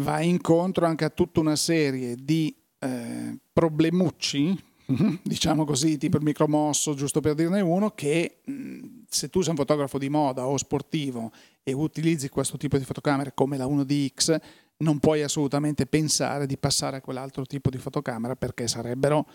[0.02, 4.62] vai incontro anche a tutta una serie di eh, problemucci,
[5.24, 9.58] diciamo così, tipo il micromosso, giusto per dirne uno, che mh, se tu sei un
[9.58, 11.32] fotografo di moda o sportivo
[11.64, 14.38] e utilizzi questo tipo di fotocamere come la 1DX,
[14.78, 19.26] non puoi assolutamente pensare di passare a quell'altro tipo di fotocamera perché sarebbero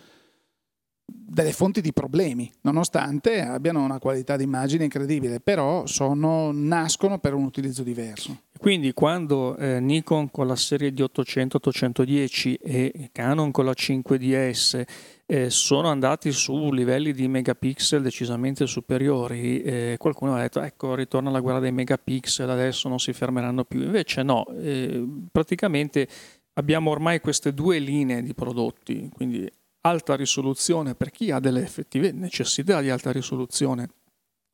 [1.10, 7.32] delle fonti di problemi, nonostante abbiano una qualità di immagine incredibile, però sono, nascono per
[7.32, 8.42] un utilizzo diverso.
[8.58, 14.82] Quindi quando eh, Nikon con la serie di 800-810 e Canon con la 5DS
[15.26, 21.30] eh, sono andati su livelli di megapixel decisamente superiori, eh, qualcuno ha detto ecco ritorna
[21.30, 23.82] la guerra dei megapixel, adesso non si fermeranno più.
[23.82, 26.08] Invece no, eh, praticamente
[26.54, 29.48] abbiamo ormai queste due linee di prodotti, quindi
[29.82, 33.88] alta risoluzione per chi ha delle effettive necessità di alta risoluzione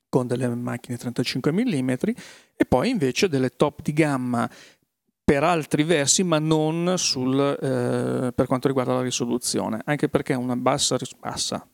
[0.08, 4.48] con delle macchine 35 mm e poi invece delle top di gamma
[5.24, 10.56] per altri versi ma non sul, eh, per quanto riguarda la risoluzione anche perché una
[10.56, 11.66] bassa, bassa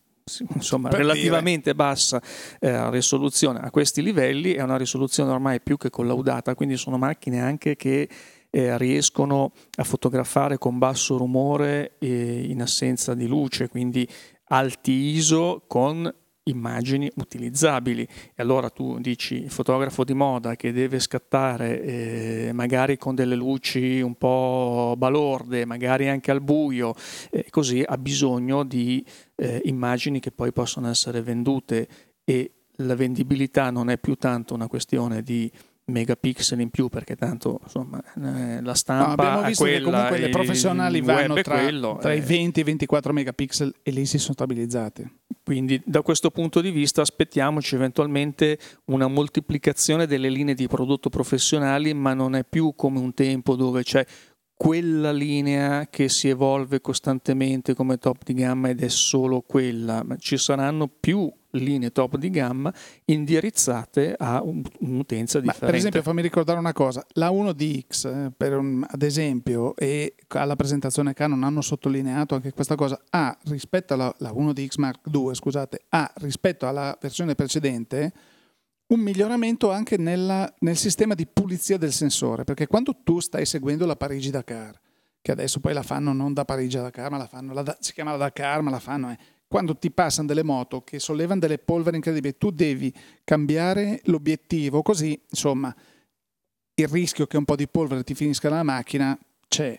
[0.55, 1.75] insomma, relativamente dire.
[1.75, 2.23] bassa
[2.61, 7.41] eh, risoluzione a questi livelli, è una risoluzione ormai più che collaudata, quindi sono macchine
[7.41, 8.09] anche che
[8.51, 14.07] eh, riescono a fotografare con basso rumore eh, in assenza di luce, quindi
[14.47, 16.13] alti ISO con
[16.45, 18.03] immagini utilizzabili.
[18.03, 23.35] E allora tu dici il fotografo di moda che deve scattare eh, magari con delle
[23.35, 26.95] luci un po' balorde, magari anche al buio,
[27.31, 29.05] eh, così ha bisogno di
[29.37, 31.89] eh, immagini che poi possono essere vendute
[32.25, 35.51] e la vendibilità non è più tanto una questione di
[35.91, 40.19] megapixel in più perché tanto insomma eh, la stampa no, abbiamo visto quella, che comunque
[40.19, 42.17] le professionali vanno tra, quello, tra eh.
[42.17, 45.11] i 20 e i 24 megapixel e lì si sono stabilizzate
[45.43, 51.93] quindi da questo punto di vista aspettiamoci eventualmente una moltiplicazione delle linee di prodotto professionali
[51.95, 54.05] ma non è più come un tempo dove c'è
[54.61, 60.19] quella linea che si evolve costantemente come top di gamma ed è solo quella, ma
[60.19, 62.73] ci saranno più linee top di gamma
[63.07, 65.67] indirizzate a un'utenza differente.
[65.67, 71.15] per esempio, fammi ricordare una cosa: la 1DX, eh, un, ad esempio, e alla presentazione
[71.15, 76.11] Canon hanno sottolineato anche questa cosa, ha rispetto alla la 1DX Mark II, scusate, ha
[76.17, 78.13] rispetto alla versione precedente
[78.89, 83.87] un miglioramento anche nella, nel sistema di pulizia del sensore, perché quando tu stai seguendo
[83.87, 84.81] la Parigi-Dakar,
[85.23, 87.93] che adesso poi la fanno non da Parigi a Dakar, ma la fanno, la, si
[87.93, 89.19] chiama la Dakar, ma la fanno, eh,
[89.51, 95.21] quando ti passano delle moto che sollevano delle polveri incredibili, tu devi cambiare l'obiettivo, così
[95.29, 95.75] insomma
[96.75, 99.77] il rischio che un po' di polvere ti finisca nella macchina c'è.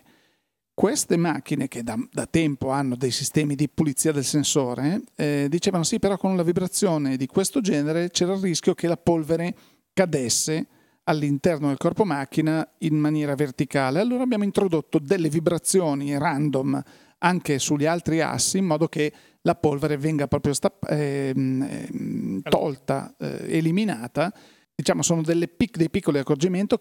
[0.74, 5.84] Queste macchine che da, da, tempo hanno dei sistemi di pulizia del sensore eh, dicevano
[5.84, 9.56] sì, però con una vibrazione di questo genere c'era il rischio che la polvere
[9.94, 10.68] cadesse
[11.06, 14.02] all'interno del corpo macchina in maniera verticale.
[14.02, 16.84] Allora abbiamo introdotto delle vibrazioni random
[17.24, 23.16] anche sugli altri assi in modo che la polvere venga proprio stapp- ehm, ehm, tolta,
[23.18, 24.32] eh, eliminata
[24.82, 26.24] diciamo, sono pic- dei, piccoli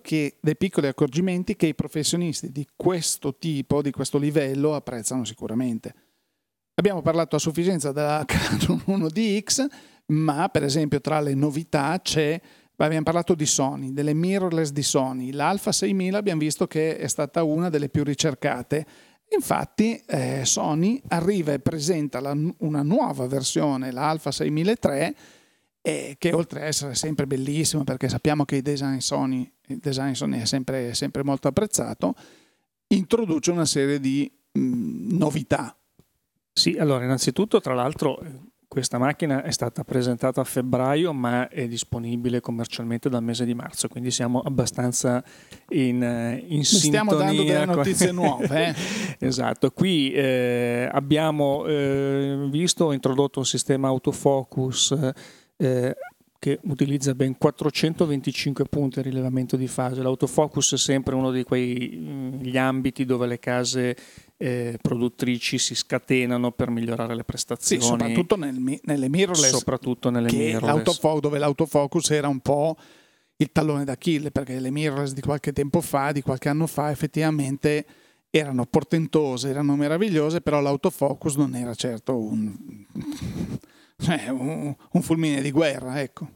[0.00, 5.94] che, dei piccoli accorgimenti che i professionisti di questo tipo, di questo livello, apprezzano sicuramente.
[6.74, 9.66] Abbiamo parlato a sufficienza della Canon 1DX,
[10.06, 12.40] ma per esempio tra le novità c'è,
[12.76, 17.42] abbiamo parlato di Sony, delle mirrorless di Sony, l'Alpha 6000 abbiamo visto che è stata
[17.42, 18.86] una delle più ricercate.
[19.32, 25.16] Infatti eh, Sony arriva e presenta la, una nuova versione, l'Alpha 6003,
[25.82, 30.40] e che oltre a essere sempre bellissimo perché sappiamo che design Sony, il design Sony
[30.40, 32.14] è sempre, sempre molto apprezzato,
[32.88, 35.76] introduce una serie di mh, mm, novità.
[36.52, 38.20] Sì, allora innanzitutto tra l'altro
[38.70, 43.88] questa macchina è stata presentata a febbraio ma è disponibile commercialmente dal mese di marzo,
[43.88, 45.24] quindi siamo abbastanza
[45.70, 48.68] in, eh, in Stiamo dando delle notizie nuove.
[48.68, 48.74] Eh?
[49.26, 55.10] esatto, qui eh, abbiamo eh, visto, introdotto un sistema autofocus
[55.56, 55.96] eh,
[56.38, 60.00] che utilizza ben 425 punti di rilevamento di fase.
[60.00, 63.96] L'autofocus è sempre uno di quegli ambiti dove le case
[64.42, 67.82] eh, produttrici si scatenano per migliorare le prestazioni.
[67.82, 69.50] Sì, soprattutto nel, nelle mirrorless.
[69.50, 71.20] Soprattutto nelle mirrorless.
[71.20, 72.74] Dove l'autofocus era un po'
[73.36, 77.84] il tallone d'Achille, perché le mirrorless di qualche tempo fa, di qualche anno fa, effettivamente
[78.30, 82.86] erano portentose, erano meravigliose, però l'autofocus non era certo un
[84.00, 86.28] cioè, un, un fulmine di guerra, ecco.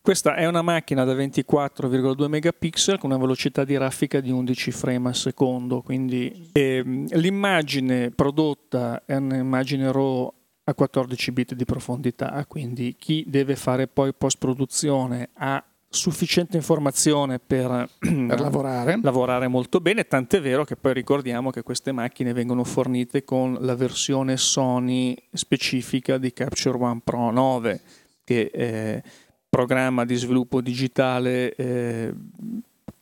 [0.00, 5.08] Questa è una macchina da 24,2 megapixel con una velocità di raffica di 11 frame
[5.08, 10.32] al secondo, quindi ehm, l'immagine prodotta è un'immagine RAW
[10.64, 17.38] a 14 bit di profondità, quindi chi deve fare poi post produzione ha sufficiente informazione
[17.38, 18.98] per, per lavorare.
[19.02, 19.48] lavorare.
[19.48, 24.36] molto bene, tant'è vero che poi ricordiamo che queste macchine vengono fornite con la versione
[24.36, 27.80] Sony specifica di Capture One Pro 9,
[28.24, 29.02] che è
[29.48, 32.14] programma di sviluppo digitale eh,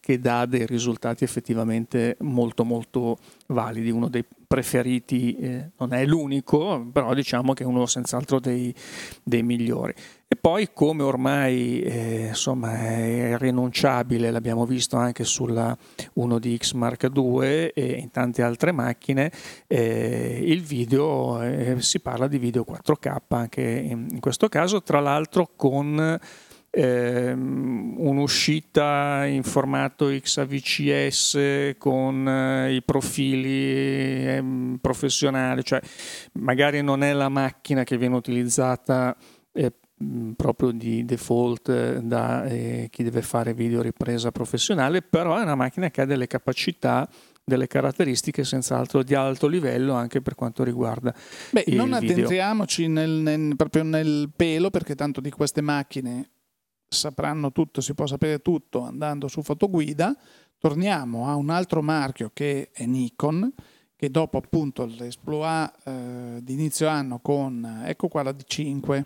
[0.01, 6.85] che dà dei risultati effettivamente molto molto validi, uno dei preferiti, eh, non è l'unico,
[6.93, 8.75] però diciamo che è uno senz'altro dei,
[9.23, 9.95] dei migliori.
[10.33, 15.77] E poi come ormai eh, insomma, è rinunciabile, l'abbiamo visto anche sulla
[16.17, 17.41] 1DX Mark II
[17.75, 19.33] e in tante altre macchine,
[19.67, 25.01] eh, il video, eh, si parla di video 4K anche in, in questo caso, tra
[25.01, 26.17] l'altro con
[26.71, 35.81] ehm, un'uscita in formato XAVCS con eh, i profili ehm, professionali, cioè
[36.35, 39.17] magari non è la macchina che viene utilizzata
[39.53, 39.73] eh,
[40.35, 45.55] proprio di default eh, da eh, chi deve fare video ripresa professionale, però è una
[45.55, 47.09] macchina che ha delle capacità
[47.43, 51.13] delle caratteristiche senz'altro di alto livello anche per quanto riguarda
[51.51, 52.13] Beh, il non video.
[52.13, 56.31] addentriamoci nel, nel, proprio nel pelo perché tanto di queste macchine
[56.89, 60.17] sapranno tutto, si può sapere tutto andando su fotoguida.
[60.59, 63.53] Torniamo a un altro marchio che è Nikon,
[63.97, 69.03] che dopo appunto l'esploit eh, di inizio anno con, ecco qua la D5,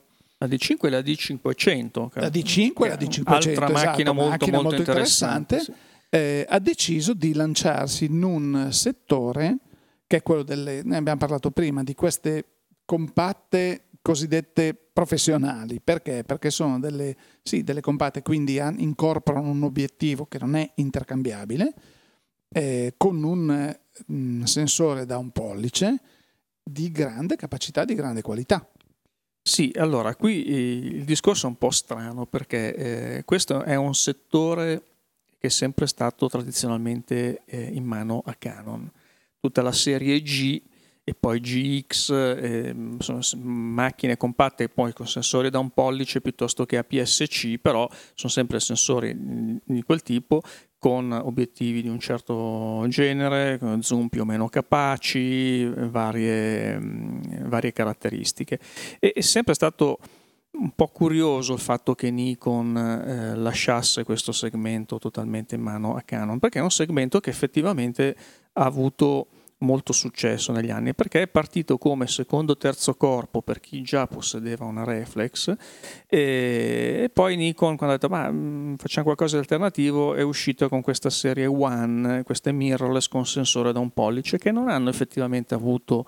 [0.47, 2.09] la D5 e la D500.
[2.15, 5.55] La D5 e la D500, altra esatto, macchina molto, macchina molto, molto interessante.
[5.55, 5.73] interessante
[6.11, 6.17] sì.
[6.17, 9.59] eh, ha deciso di lanciarsi in un settore
[10.07, 12.45] che è quello delle, ne abbiamo parlato prima, di queste
[12.85, 15.81] compatte cosiddette professionali.
[15.83, 16.25] Perché?
[16.25, 21.75] Perché sono delle, sì, delle compatte, quindi incorporano un obiettivo che non è intercambiabile,
[22.51, 23.77] eh, con un,
[24.09, 26.01] un sensore da un pollice
[26.63, 28.69] di grande capacità, di grande qualità.
[29.47, 32.75] Sì, allora qui eh, il discorso è un po' strano perché
[33.19, 34.83] eh, questo è un settore
[35.39, 38.91] che è sempre stato tradizionalmente eh, in mano a Canon.
[39.39, 40.63] Tutta la serie G
[41.05, 46.79] e poi GX eh, sono macchine compatte poi con sensori da un pollice piuttosto che
[46.79, 49.15] APS-C, però sono sempre sensori
[49.63, 50.41] di quel tipo
[50.85, 58.59] con obiettivi di un certo genere, zoom più o meno capaci, varie, varie caratteristiche.
[58.99, 59.99] E è sempre stato
[60.51, 66.03] un po' curioso il fatto che Nikon eh, lasciasse questo segmento totalmente in mano a
[66.03, 68.15] Canon, perché è un segmento che effettivamente
[68.53, 69.29] ha avuto
[69.59, 74.65] molto successo negli anni perché è partito come secondo terzo corpo per chi già possedeva
[74.65, 75.55] una reflex
[76.07, 80.83] e, poi Nikon quando ha detto ma mm, facciamo qualcosa di alternativo è uscito con
[80.83, 86.05] questa serie One queste mirrorless con sensore da un pollice che non hanno effettivamente avuto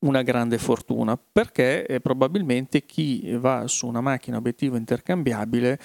[0.00, 5.78] una grande fortuna perché eh, probabilmente chi va su una macchina obiettivo intercambiabile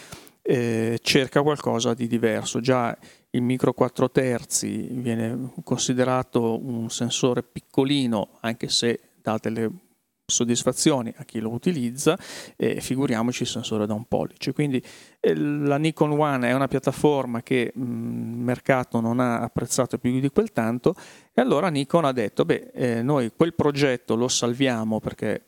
[0.47, 2.59] eh, cerca qualcosa di diverso.
[2.59, 2.95] Già
[3.35, 9.69] il micro 4 terzi viene considerato un sensore piccolino, anche se dà delle
[10.25, 12.17] soddisfazioni a chi lo utilizza,
[12.55, 14.53] e figuriamoci il sensore da un pollice.
[14.53, 14.81] Quindi
[15.19, 20.29] eh, la Nikon One è una piattaforma che il mercato non ha apprezzato più di
[20.29, 20.95] quel tanto
[21.33, 25.43] e allora Nikon ha detto, beh, eh, noi quel progetto lo salviamo perché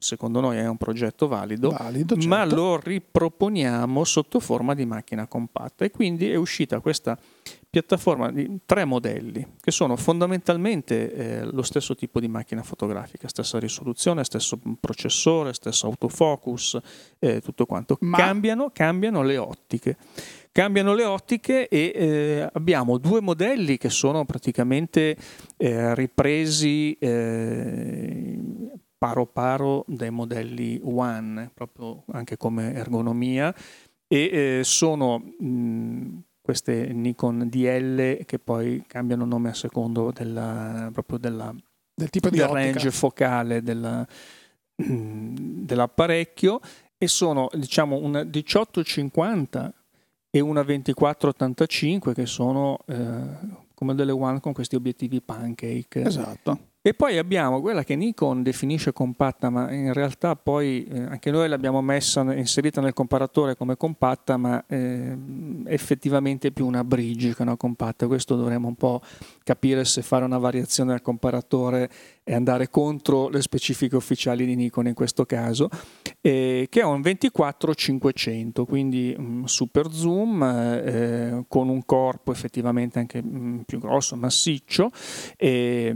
[0.00, 2.28] secondo noi è un progetto valido, valido certo.
[2.28, 7.18] ma lo riproponiamo sotto forma di macchina compatta e quindi è uscita questa
[7.68, 13.58] piattaforma di tre modelli che sono fondamentalmente eh, lo stesso tipo di macchina fotografica, stessa
[13.58, 16.78] risoluzione, stesso processore, stesso autofocus,
[17.18, 17.96] eh, tutto quanto.
[18.00, 18.16] Ma...
[18.16, 19.96] Cambiano, cambiano le ottiche.
[20.50, 25.16] Cambiano le ottiche e eh, abbiamo due modelli che sono praticamente
[25.56, 28.36] eh, ripresi eh,
[29.00, 33.54] paro paro dai modelli One, proprio anche come ergonomia,
[34.06, 41.16] e eh, sono mh, queste Nikon DL che poi cambiano nome a secondo della, proprio
[41.16, 41.50] della,
[41.94, 44.06] del tipo di del range focale della,
[44.76, 46.60] dell'apparecchio
[46.98, 49.74] e sono diciamo una 1850
[50.28, 53.24] e una 2485 che sono eh,
[53.72, 56.02] come delle One con questi obiettivi pancake.
[56.02, 56.69] Esatto.
[56.82, 61.46] E poi abbiamo quella che Nikon definisce compatta, ma in realtà poi eh, anche noi
[61.46, 65.14] l'abbiamo messa, inserita nel comparatore come compatta, ma eh,
[65.66, 68.06] effettivamente più una bridge che una compatta.
[68.06, 69.02] Questo dovremmo un po'
[69.42, 71.90] capire se fare una variazione del comparatore
[72.22, 75.68] e andare contro le specifiche ufficiali di Nikon in questo caso,
[76.20, 83.22] eh, che è un 24-500, quindi un super zoom eh, con un corpo effettivamente anche
[83.22, 84.90] mh, mm, più grosso, massiccio.
[85.36, 85.94] E,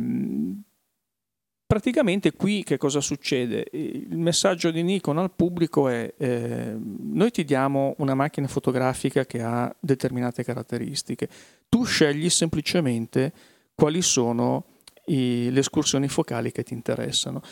[1.74, 3.66] praticamente qui che cosa succede?
[3.72, 9.42] Il messaggio di Nikon al pubblico è eh, noi ti diamo una macchina fotografica che
[9.42, 11.28] ha determinate caratteristiche,
[11.74, 13.32] tu scegli semplicemente
[13.74, 14.66] quali sono
[15.06, 17.42] i, le escursioni focali che ti interessano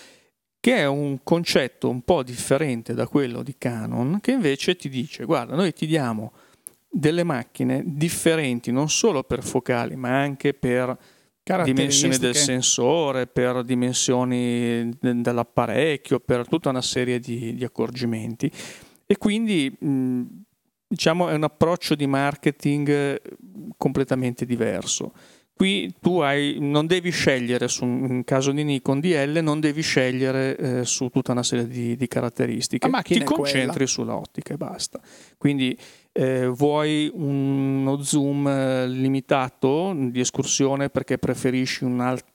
[0.61, 5.25] che è un concetto un po' differente da quello di Canon, che invece ti dice,
[5.25, 6.35] guarda, noi ti diamo
[6.89, 10.97] delle macchine differenti non solo per focali, ma anche per
[11.65, 18.49] dimensioni del sensore, per dimensioni dell'apparecchio, per tutta una serie di, di accorgimenti.
[19.05, 20.23] E quindi mh,
[20.93, 23.19] diciamo è un approccio di marketing
[23.79, 25.13] completamente diverso.
[25.55, 30.57] Qui tu hai, non devi scegliere, su, in caso di Nikon DL, non devi scegliere
[30.57, 32.91] eh, su tutta una serie di, di caratteristiche.
[33.03, 35.01] Ti concentri sull'ottica e basta.
[35.39, 35.79] Quindi
[36.13, 42.27] eh, vuoi uno zoom eh, limitato di escursione perché preferisci un alt-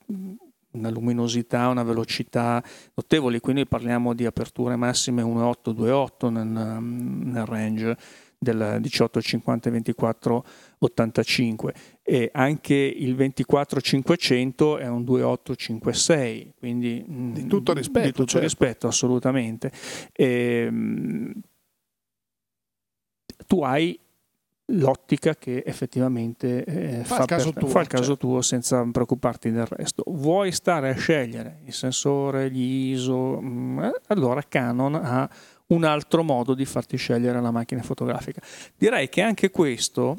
[0.72, 7.98] una luminosità, una velocità notevoli, quindi parliamo di aperture massime 1.8, 2.8 nel, nel range
[8.40, 10.46] del 18, 50, 24,
[10.80, 11.74] 85
[12.04, 18.46] e anche il 24500 è un 2856, quindi mm, di tutto rispetto, di tutto certo.
[18.46, 19.72] rispetto assolutamente.
[20.14, 21.34] E, ehm,
[23.48, 24.00] tu hai
[24.72, 28.28] l'ottica che effettivamente eh, fa, fa, il caso, per, tuo, fa il caso certo.
[28.28, 30.04] tuo senza preoccuparti del resto.
[30.08, 35.30] Vuoi stare a scegliere il sensore, gli ISO, mh, mm, allora Canon ha
[35.68, 38.42] un altro modo di farti scegliere la macchina fotografica.
[38.76, 40.18] Direi che anche questo,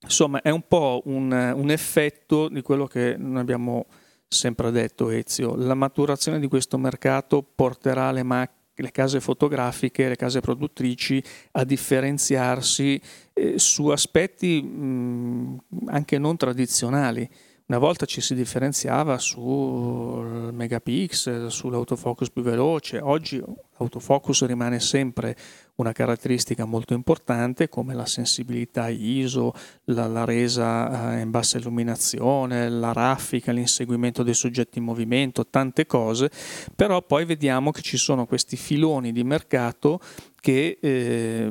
[0.00, 3.86] insomma, è un po' un, un effetto di quello che noi abbiamo
[4.26, 5.54] sempre detto, Ezio.
[5.54, 11.22] La maturazione di questo mercato porterà le macchine le case fotografiche, le case produttrici
[11.52, 13.00] a differenziarsi
[13.32, 17.28] eh, su aspetti mh, anche non tradizionali.
[17.66, 23.42] Una volta ci si differenziava sul megapixel, sull'autofocus più veloce, oggi
[23.78, 25.34] l'autofocus rimane sempre
[25.76, 29.54] una caratteristica molto importante come la sensibilità ISO,
[29.84, 35.86] la, la resa eh, in bassa illuminazione, la raffica, l'inseguimento dei soggetti in movimento, tante
[35.86, 36.30] cose,
[36.76, 40.00] però poi vediamo che ci sono questi filoni di mercato
[40.38, 41.50] che eh,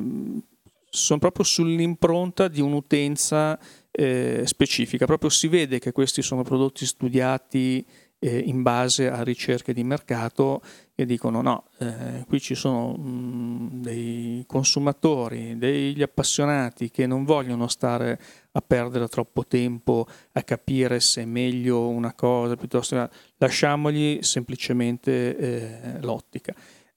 [0.88, 3.58] sono proprio sull'impronta di un'utenza
[3.96, 7.86] eh, specifica, proprio si vede che questi sono prodotti studiati
[8.18, 10.62] eh, in base a ricerche di mercato
[10.94, 17.24] e dicono no, eh, qui ci sono mh, mm, dei consumatori, degli appassionati che non
[17.24, 18.18] vogliono stare
[18.52, 25.36] a perdere troppo tempo a capire se è meglio una cosa piuttosto che lasciamogli semplicemente
[25.36, 26.54] eh, l'ottica.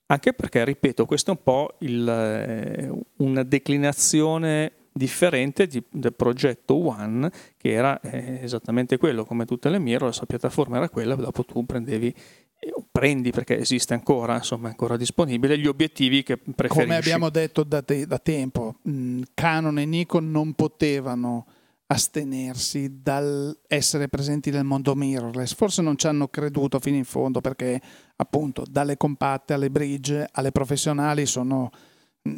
[0.09, 6.75] Anche perché, ripeto, questo è un po' il, eh, una declinazione differente di, del progetto
[6.75, 11.43] One che era eh, esattamente quello come tutte le mirror la piattaforma era quella dopo
[11.45, 12.13] tu prendevi
[12.59, 17.29] eh, prendi perché esiste ancora insomma è ancora disponibile gli obiettivi che preferisci come abbiamo
[17.29, 21.45] detto da, te, da tempo mh, Canon e Nikon non potevano
[21.87, 25.55] astenersi dal essere presenti nel mondo mirrorless.
[25.55, 27.81] Forse non ci hanno creduto fino in fondo perché
[28.17, 31.71] appunto dalle compatte alle bridge alle professionali sono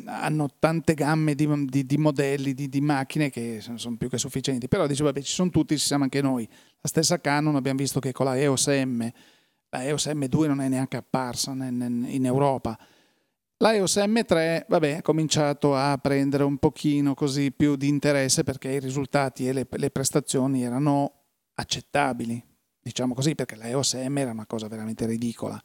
[0.05, 4.67] hanno tante gamme di, di, di modelli, di, di, macchine che sono più che sufficienti.
[4.67, 6.47] Però dice, vabbè, ci sono tutti, ci siamo anche noi.
[6.81, 9.09] La stessa Canon abbiamo visto che con la EOS M,
[9.69, 12.77] la EOS M2 non è neanche apparsa in Europa.
[13.57, 18.69] La EOS M3, vabbè, ha cominciato a prendere un pochino così più di interesse perché
[18.69, 21.13] i risultati e le, le prestazioni erano
[21.55, 22.41] accettabili,
[22.79, 25.61] diciamo così, perché la EOS M era una cosa veramente ridicola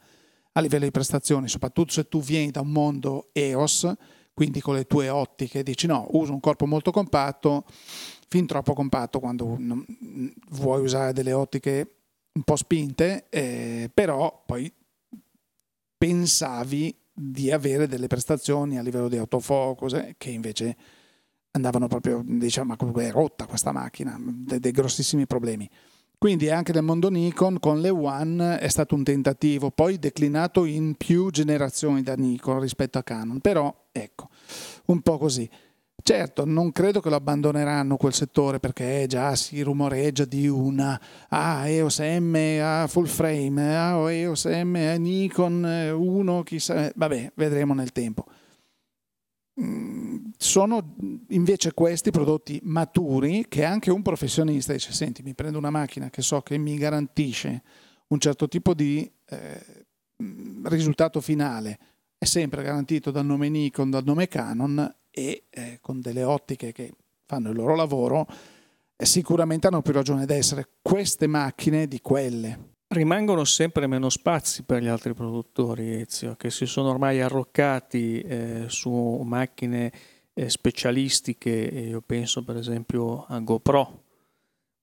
[0.57, 3.93] a livello di prestazioni, soprattutto se tu vieni da un mondo EOS,
[4.33, 7.65] quindi con le tue ottiche dici no, uso un corpo molto compatto,
[8.27, 9.57] fin troppo compatto quando
[10.49, 11.95] vuoi usare delle ottiche
[12.33, 14.71] un po' spinte, eh, però poi
[15.97, 20.75] pensavi di avere delle prestazioni a livello di autofocus eh, che invece
[21.51, 25.69] andavano proprio, diciamo, è rotta questa macchina, dei grossissimi problemi.
[26.25, 30.95] Quindi anche nel mondo Nikon con le One è stato un tentativo, poi declinato in
[30.95, 34.29] più generazioni da Nikon rispetto a Canon, però ecco,
[34.85, 35.47] un po' così.
[36.01, 40.99] Certo, non credo che lo abbandoneranno quel settore perché già si rumoreggia di una
[41.29, 47.75] ah, EOS M a full frame, ah, EOS M a Nikon 1, chissà, vabbè, vedremo
[47.75, 48.25] nel tempo.
[49.61, 50.95] Mm, sono
[51.29, 56.21] invece questi prodotti maturi che anche un professionista dice senti mi prendo una macchina che
[56.21, 57.63] so che mi garantisce
[58.07, 59.85] un certo tipo di eh,
[60.63, 61.79] risultato finale
[62.17, 66.91] è sempre garantito dal nome Nikon, dal nome Canon e eh, con delle ottiche che
[67.25, 68.27] fanno il loro lavoro
[68.97, 74.81] eh, sicuramente hanno più ragione d'essere queste macchine di quelle Rimangono sempre meno spazi per
[74.81, 78.89] gli altri produttori, Ezio, che si sono ormai arroccati eh, su
[79.21, 79.91] macchine
[80.33, 84.03] eh, specialistiche, io penso per esempio a GoPro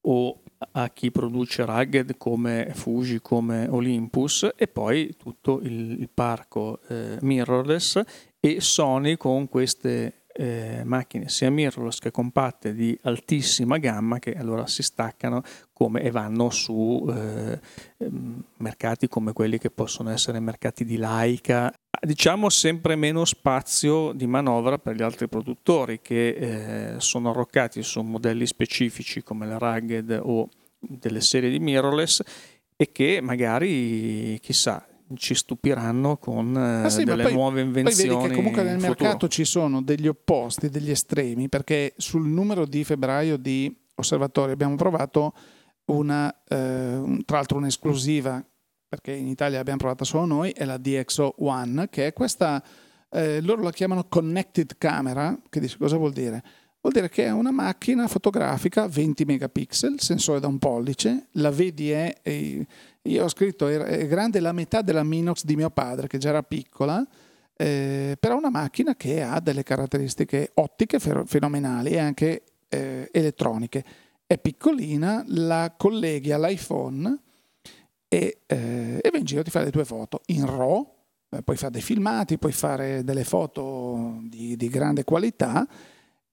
[0.03, 0.43] o
[0.73, 7.17] a chi produce rugged come Fuji, come Olympus e poi tutto il, il parco eh,
[7.23, 7.99] mirrorless
[8.39, 14.67] e Sony con queste eh, macchine sia mirrorless che compatte di altissima gamma che allora
[14.67, 15.43] si staccano
[15.83, 17.59] come e vanno su eh,
[17.97, 24.29] ehm, mercati come quelli che possono essere mercati di Laika diciamo sempre meno spazio di
[24.29, 30.21] manovra per gli altri produttori che eh, sono arroccati su modelli specifici come la Rugged
[30.23, 32.23] o delle serie di mirrorless
[32.77, 38.09] e che magari chissà ci stupiranno con eh, ah sì, delle poi, nuove invenzioni.
[38.09, 42.65] Poi vedi che comunque nel mercato ci sono degli opposti, degli estremi, perché sul numero
[42.65, 45.35] di febbraio di osservatori abbiamo provato
[45.87, 48.45] una, eh, tra l'altro un'esclusiva,
[48.89, 52.63] perché in Italia abbiamo provata solo noi, è la DxO One, che è questa,
[53.11, 56.43] eh, loro la chiamano connected camera, che dice cosa vuol dire?
[56.83, 61.93] vuol dire che è una macchina fotografica 20 megapixel, sensore da un pollice, la vedi
[61.93, 62.67] è, è
[63.05, 66.43] io ho scritto è grande la metà della Minox di mio padre che già era
[66.43, 67.05] piccola,
[67.57, 73.85] eh, però una macchina che ha delle caratteristiche ottiche fenomenali e anche eh, elettroniche.
[74.33, 77.19] È piccolina, la colleghi all'iPhone
[78.09, 80.95] e, eh, e va in giro ti fa le tue foto in RAW,
[81.29, 85.69] eh, puoi fare dei filmati, puoi fare delle foto di, di grande qualità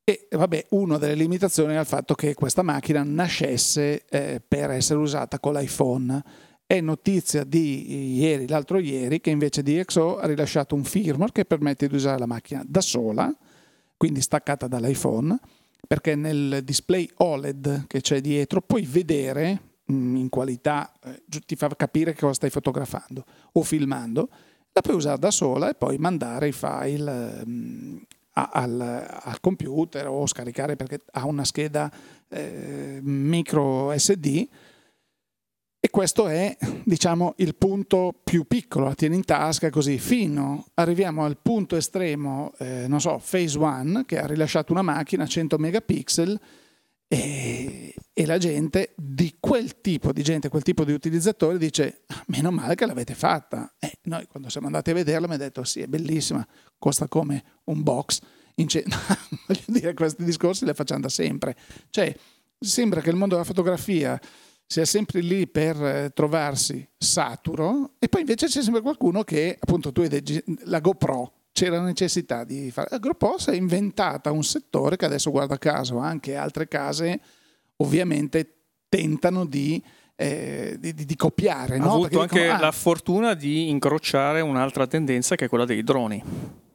[0.05, 4.99] e vabbè, una delle limitazioni è il fatto che questa macchina nascesse eh, per essere
[4.99, 6.23] usata con l'iPhone.
[6.65, 11.89] È notizia di ieri, l'altro ieri, che invece DxO ha rilasciato un firmware che permette
[11.89, 13.29] di usare la macchina da sola,
[13.97, 15.37] quindi staccata dall'iPhone,
[15.87, 19.61] perché nel display OLED che c'è dietro puoi vedere
[19.91, 24.29] mm, in qualità, eh, ti fa capire che cosa stai fotografando o filmando,
[24.71, 27.97] la puoi usare da sola e poi mandare i file mm,
[28.33, 31.91] al, al, computer o scaricare perché ha una scheda
[32.29, 34.47] eh, micro SD
[35.81, 41.23] e questo è diciamo il punto più piccolo, la tieni in tasca così fino arriviamo
[41.23, 45.57] al punto estremo, eh, non so, Phase One che ha rilasciato una macchina a 100
[45.57, 46.39] megapixel
[47.11, 52.23] e, e, la gente di quel tipo di gente, quel tipo di utilizzatori dice ah,
[52.27, 53.73] meno male che l'avete fatta.
[53.79, 56.45] E noi quando siamo andati a vederla mi ha detto sì è bellissima,
[56.77, 58.19] costa come un box.
[58.67, 58.83] Ce-
[59.47, 61.55] voglio dire questi discorsi li facciamo da sempre.
[61.89, 62.13] Cioè
[62.59, 64.19] sembra che il mondo della fotografia
[64.71, 69.91] sia sempre lì per eh, trovarsi saturo e poi invece c'è sempre qualcuno che appunto
[69.91, 72.89] tu hai la GoPro c'era necessità di fare.
[72.91, 77.19] La GoPro si è inventata un settore che adesso, guarda caso, anche altre case
[77.77, 78.57] ovviamente
[78.87, 79.83] tentano di,
[80.15, 81.75] eh, di, di, di copiare.
[81.75, 81.93] Ha no?
[81.93, 85.83] avuto Perché anche dicono, ah, la fortuna di incrociare un'altra tendenza che è quella dei
[85.83, 86.23] droni.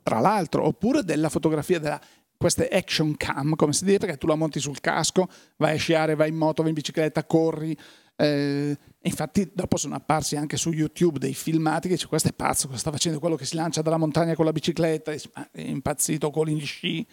[0.02, 2.00] Tra l'altro, oppure della fotografia della
[2.36, 6.14] queste action cam, come si dice, perché tu la monti sul casco, vai a sciare,
[6.14, 7.76] vai in moto, vai in bicicletta, corri,
[8.16, 12.68] eh, infatti dopo sono apparsi anche su YouTube dei filmati che dice questo è pazzo,
[12.68, 15.20] cosa sta facendo quello che si lancia dalla montagna con la bicicletta, è
[15.60, 17.06] impazzito con gli sci.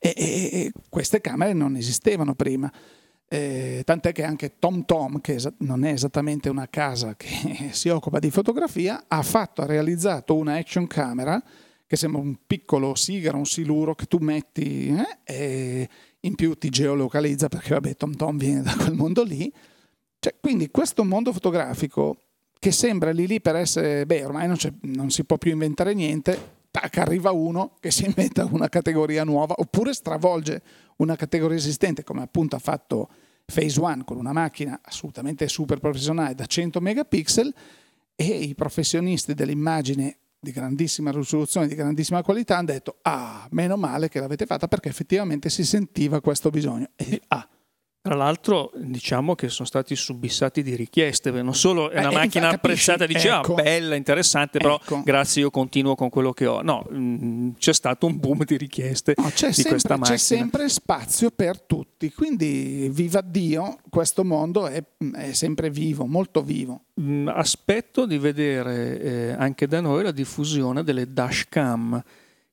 [0.00, 2.72] E, e, e queste camere non esistevano prima.
[3.28, 8.18] Eh, tant'è che anche Tom Tom, che non è esattamente una casa che si occupa
[8.18, 11.42] di fotografia, ha fatto, ha realizzato una action camera
[11.86, 15.88] che sembra un piccolo sigaro, un siluro che tu metti eh, e
[16.20, 19.52] in più ti geolocalizza perché vabbè Tom Tom viene da quel mondo lì.
[20.18, 22.18] Cioè, quindi questo mondo fotografico
[22.58, 26.54] che sembra lì lì per essere, beh ormai non, non si può più inventare niente,
[26.70, 30.62] tac, arriva uno che si inventa una categoria nuova oppure stravolge
[30.96, 33.08] una categoria esistente come appunto ha fatto
[33.44, 37.54] Phase One con una macchina assolutamente super professionale da 100 megapixel
[38.16, 40.16] e i professionisti dell'immagine
[40.46, 44.88] di grandissima risoluzione, di grandissima qualità hanno detto ah, meno male che l'avete fatta perché
[44.88, 46.90] effettivamente si sentiva questo bisogno.
[46.94, 47.48] E ah,
[48.06, 52.50] tra l'altro diciamo che sono stati subissati di richieste, non solo è una eh, macchina
[52.50, 55.02] apprezzata, dice ah, ecco, ah, bella, interessante, però ecco.
[55.02, 56.62] grazie io continuo con quello che ho.
[56.62, 60.16] No, mh, mm, c'è stato un boom di richieste no, di sempre, questa macchina.
[60.16, 64.80] C'è sempre spazio per tutti, quindi viva Dio, questo mondo è,
[65.14, 66.82] è sempre vivo, molto vivo.
[66.94, 72.00] Mh, aspetto di vedere eh, anche da noi la diffusione delle dashcam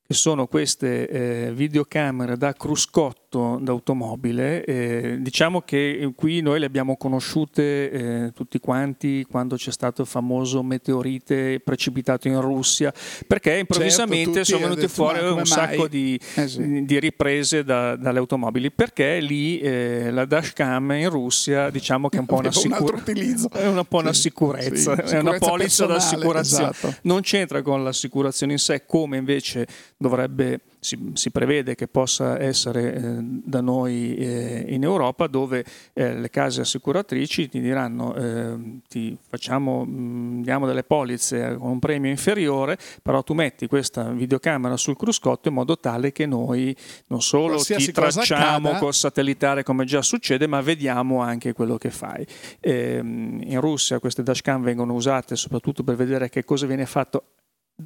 [0.05, 3.22] che sono queste eh, videocamere da cruscotto
[3.59, 4.63] d'automobile.
[4.65, 10.07] Eh, diciamo che qui noi le abbiamo conosciute eh, tutti quanti quando c'è stato il
[10.07, 12.93] famoso meteorite precipitato in Russia,
[13.27, 16.85] perché improvvisamente certo, sono venute fuori un sacco di, eh sì.
[16.85, 22.19] di, riprese da, dalle automobili, perché lì eh, la dashcam in Russia diciamo che è
[22.19, 25.85] un po' una, sicur- un è una, po una sì, sicurezza, sì, è una polizza
[25.85, 26.69] d'assicurazione.
[26.69, 26.95] Esatto.
[27.03, 29.67] Non c'entra con l'assicurazione in sé, come invece
[29.97, 35.63] dovrebbe, si, si, prevede che possa essere eh, da noi eh, in Europa dove
[35.93, 41.71] eh, le case assicuratrici ti diranno eh, ti facciamo, mh, mm, diamo delle polizze con
[41.71, 46.75] un premio inferiore, però tu metti questa videocamera sul cruscotto in modo tale che noi
[47.07, 51.89] non solo Qualsiasi ti tracciamo col satellitare come già succede, ma vediamo anche quello che
[51.89, 52.25] fai.
[52.59, 57.23] Ehm, in Russia queste dashcam vengono usate soprattutto per vedere che cosa viene fatto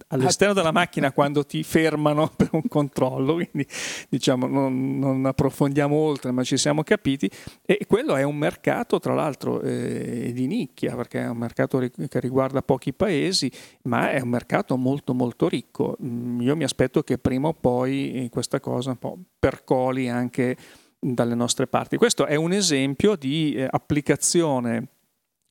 [0.10, 3.66] all'esterno della macchina quando ti fermano per un controllo, quindi
[4.10, 7.30] diciamo non, non, approfondiamo oltre, ma ci siamo capiti.
[7.66, 12.20] E quello è un mercato, tra l'altro, eh, di nicchia, perché è un mercato che
[12.20, 13.52] riguarda pochi paesi,
[13.84, 15.98] ma è un mercato molto molto ricco.
[16.04, 20.58] Mm, io mi aspetto che prima o poi questa cosa un po' percoli anche
[21.00, 21.98] dalle nostre parti.
[21.98, 24.97] Questo è un esempio di eh, applicazione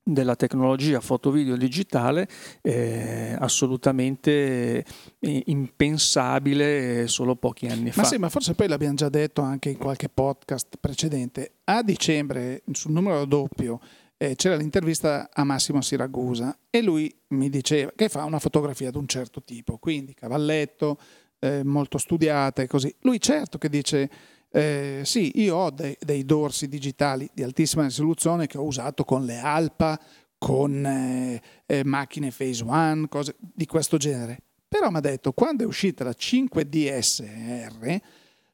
[0.08, 2.28] della tecnologia foto-video digitale
[2.62, 4.84] eh, assolutamente
[5.18, 8.02] eh, impensabile solo pochi anni fa.
[8.02, 11.54] Ma sì, ma forse poi l'abbiamo già detto anche in qualche podcast precedente.
[11.64, 13.80] A dicembre, sul numero doppio,
[14.16, 18.98] eh, c'era l'intervista a Massimo Siragusa e lui mi diceva che fa una fotografia di
[18.98, 20.98] un certo tipo, quindi cavalletto,
[21.40, 22.94] eh, molto studiata e così.
[23.00, 24.08] Lui certo che dice
[24.56, 29.26] eh, sì, io ho dei, dei, dorsi digitali di altissima risoluzione che ho usato con
[29.26, 30.00] le Alpa,
[30.38, 34.40] con eh, eh, macchine Phase One, cose di questo genere.
[34.66, 38.00] Però mi ha detto, quando è uscita la 5DSR,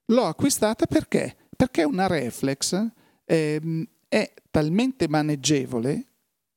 [0.07, 1.37] l'ho acquistata perché?
[1.57, 2.85] Perché una reflex
[3.25, 6.07] ehm, è talmente maneggevole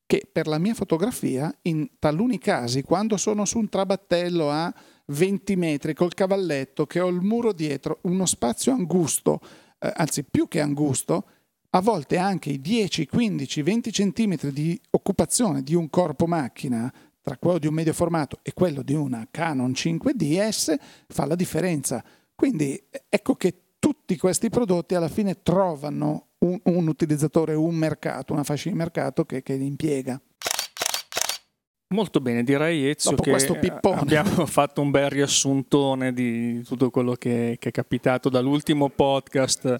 [0.07, 4.73] che per la mia fotografia, in taluni casi, quando sono su un trabattello a
[5.08, 9.39] 20 metri col cavalletto che ho il muro dietro, uno spazio angusto,
[9.80, 11.26] eh, anzi più che angusto,
[11.72, 16.91] a volte anche i 10, 15, 20 centimetri di occupazione di un corpo macchina
[17.22, 20.76] tra quello di un medio formato e quello di una Canon 5DS
[21.08, 22.03] fa la differenza.
[22.34, 28.43] Quindi ecco che tutti questi prodotti alla fine trovano un, un utilizzatore, un mercato, una
[28.43, 30.22] fascia di mercato che, che li impiega.
[31.88, 37.57] Molto bene, direi Ezio Dopo che abbiamo fatto un bel riassuntone di tutto quello che,
[37.59, 39.77] che è capitato dall'ultimo podcast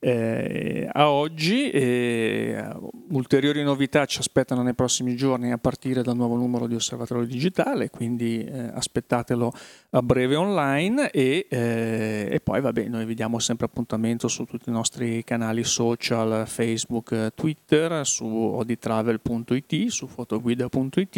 [0.00, 1.70] eh, a oggi.
[1.70, 2.66] E,
[3.12, 7.90] ulteriori novità ci aspettano nei prossimi giorni a partire dal nuovo numero di Osservatorio Digitale,
[7.90, 9.52] quindi eh, aspettatelo
[9.90, 14.70] a breve online e, eh, e, poi vabbè, noi vi diamo sempre appuntamento su tutti
[14.70, 21.16] i nostri canali social, Facebook, Twitter, su oditravel.it, su fotoguida.it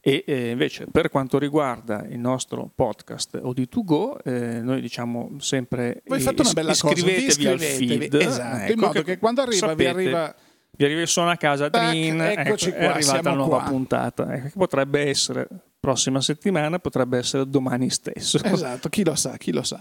[0.00, 6.20] e eh, invece per quanto riguarda il nostro podcast Odi2Go, eh, noi diciamo sempre Voi
[6.20, 8.14] fate una bella iscrivetevi, cosa, iscrivetevi al feed.
[8.14, 10.34] Esatto, ecco, in modo che quando arriva sapete, vi arriva
[10.80, 13.58] vi arriva il suono a casa, Tac, trin, eccoci ecco, qua, è arrivata la nuova
[13.60, 13.68] qua.
[13.68, 14.34] puntata.
[14.34, 15.46] Ecco, potrebbe essere
[15.78, 18.42] prossima settimana, potrebbe essere domani stesso.
[18.42, 19.78] Esatto, chi lo sa, chi lo sa.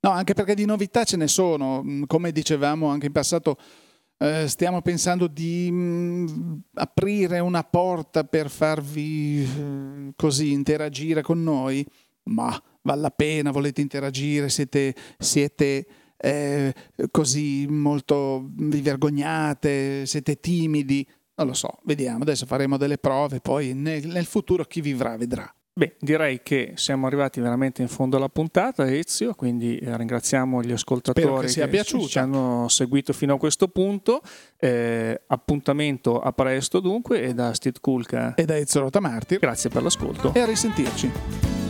[0.00, 3.56] No, anche perché di novità ce ne sono, mm, come dicevamo anche in passato,
[4.18, 11.82] eh, stiamo pensando di mh, aprire una porta per farvi eh, così interagire con noi,
[12.24, 15.86] ma vale la pena, volete interagire, siete, siete
[16.26, 16.74] eh,
[17.10, 21.06] così molto vi vergognate, siete timidi.
[21.36, 25.52] Non lo so, vediamo, adesso faremo delle prove, poi nel, nel futuro chi vivrà vedrà.
[25.78, 30.72] Beh, direi che siamo arrivati veramente in fondo alla puntata, Ezio, quindi eh, ringraziamo gli
[30.72, 34.22] ascoltatori che, che ci hanno seguito fino a questo punto.
[34.58, 39.38] Eh, appuntamento a presto dunque e da Steve Kulka e da Ezio Rotamartir.
[39.38, 41.65] Grazie per l'ascolto e a risentirci.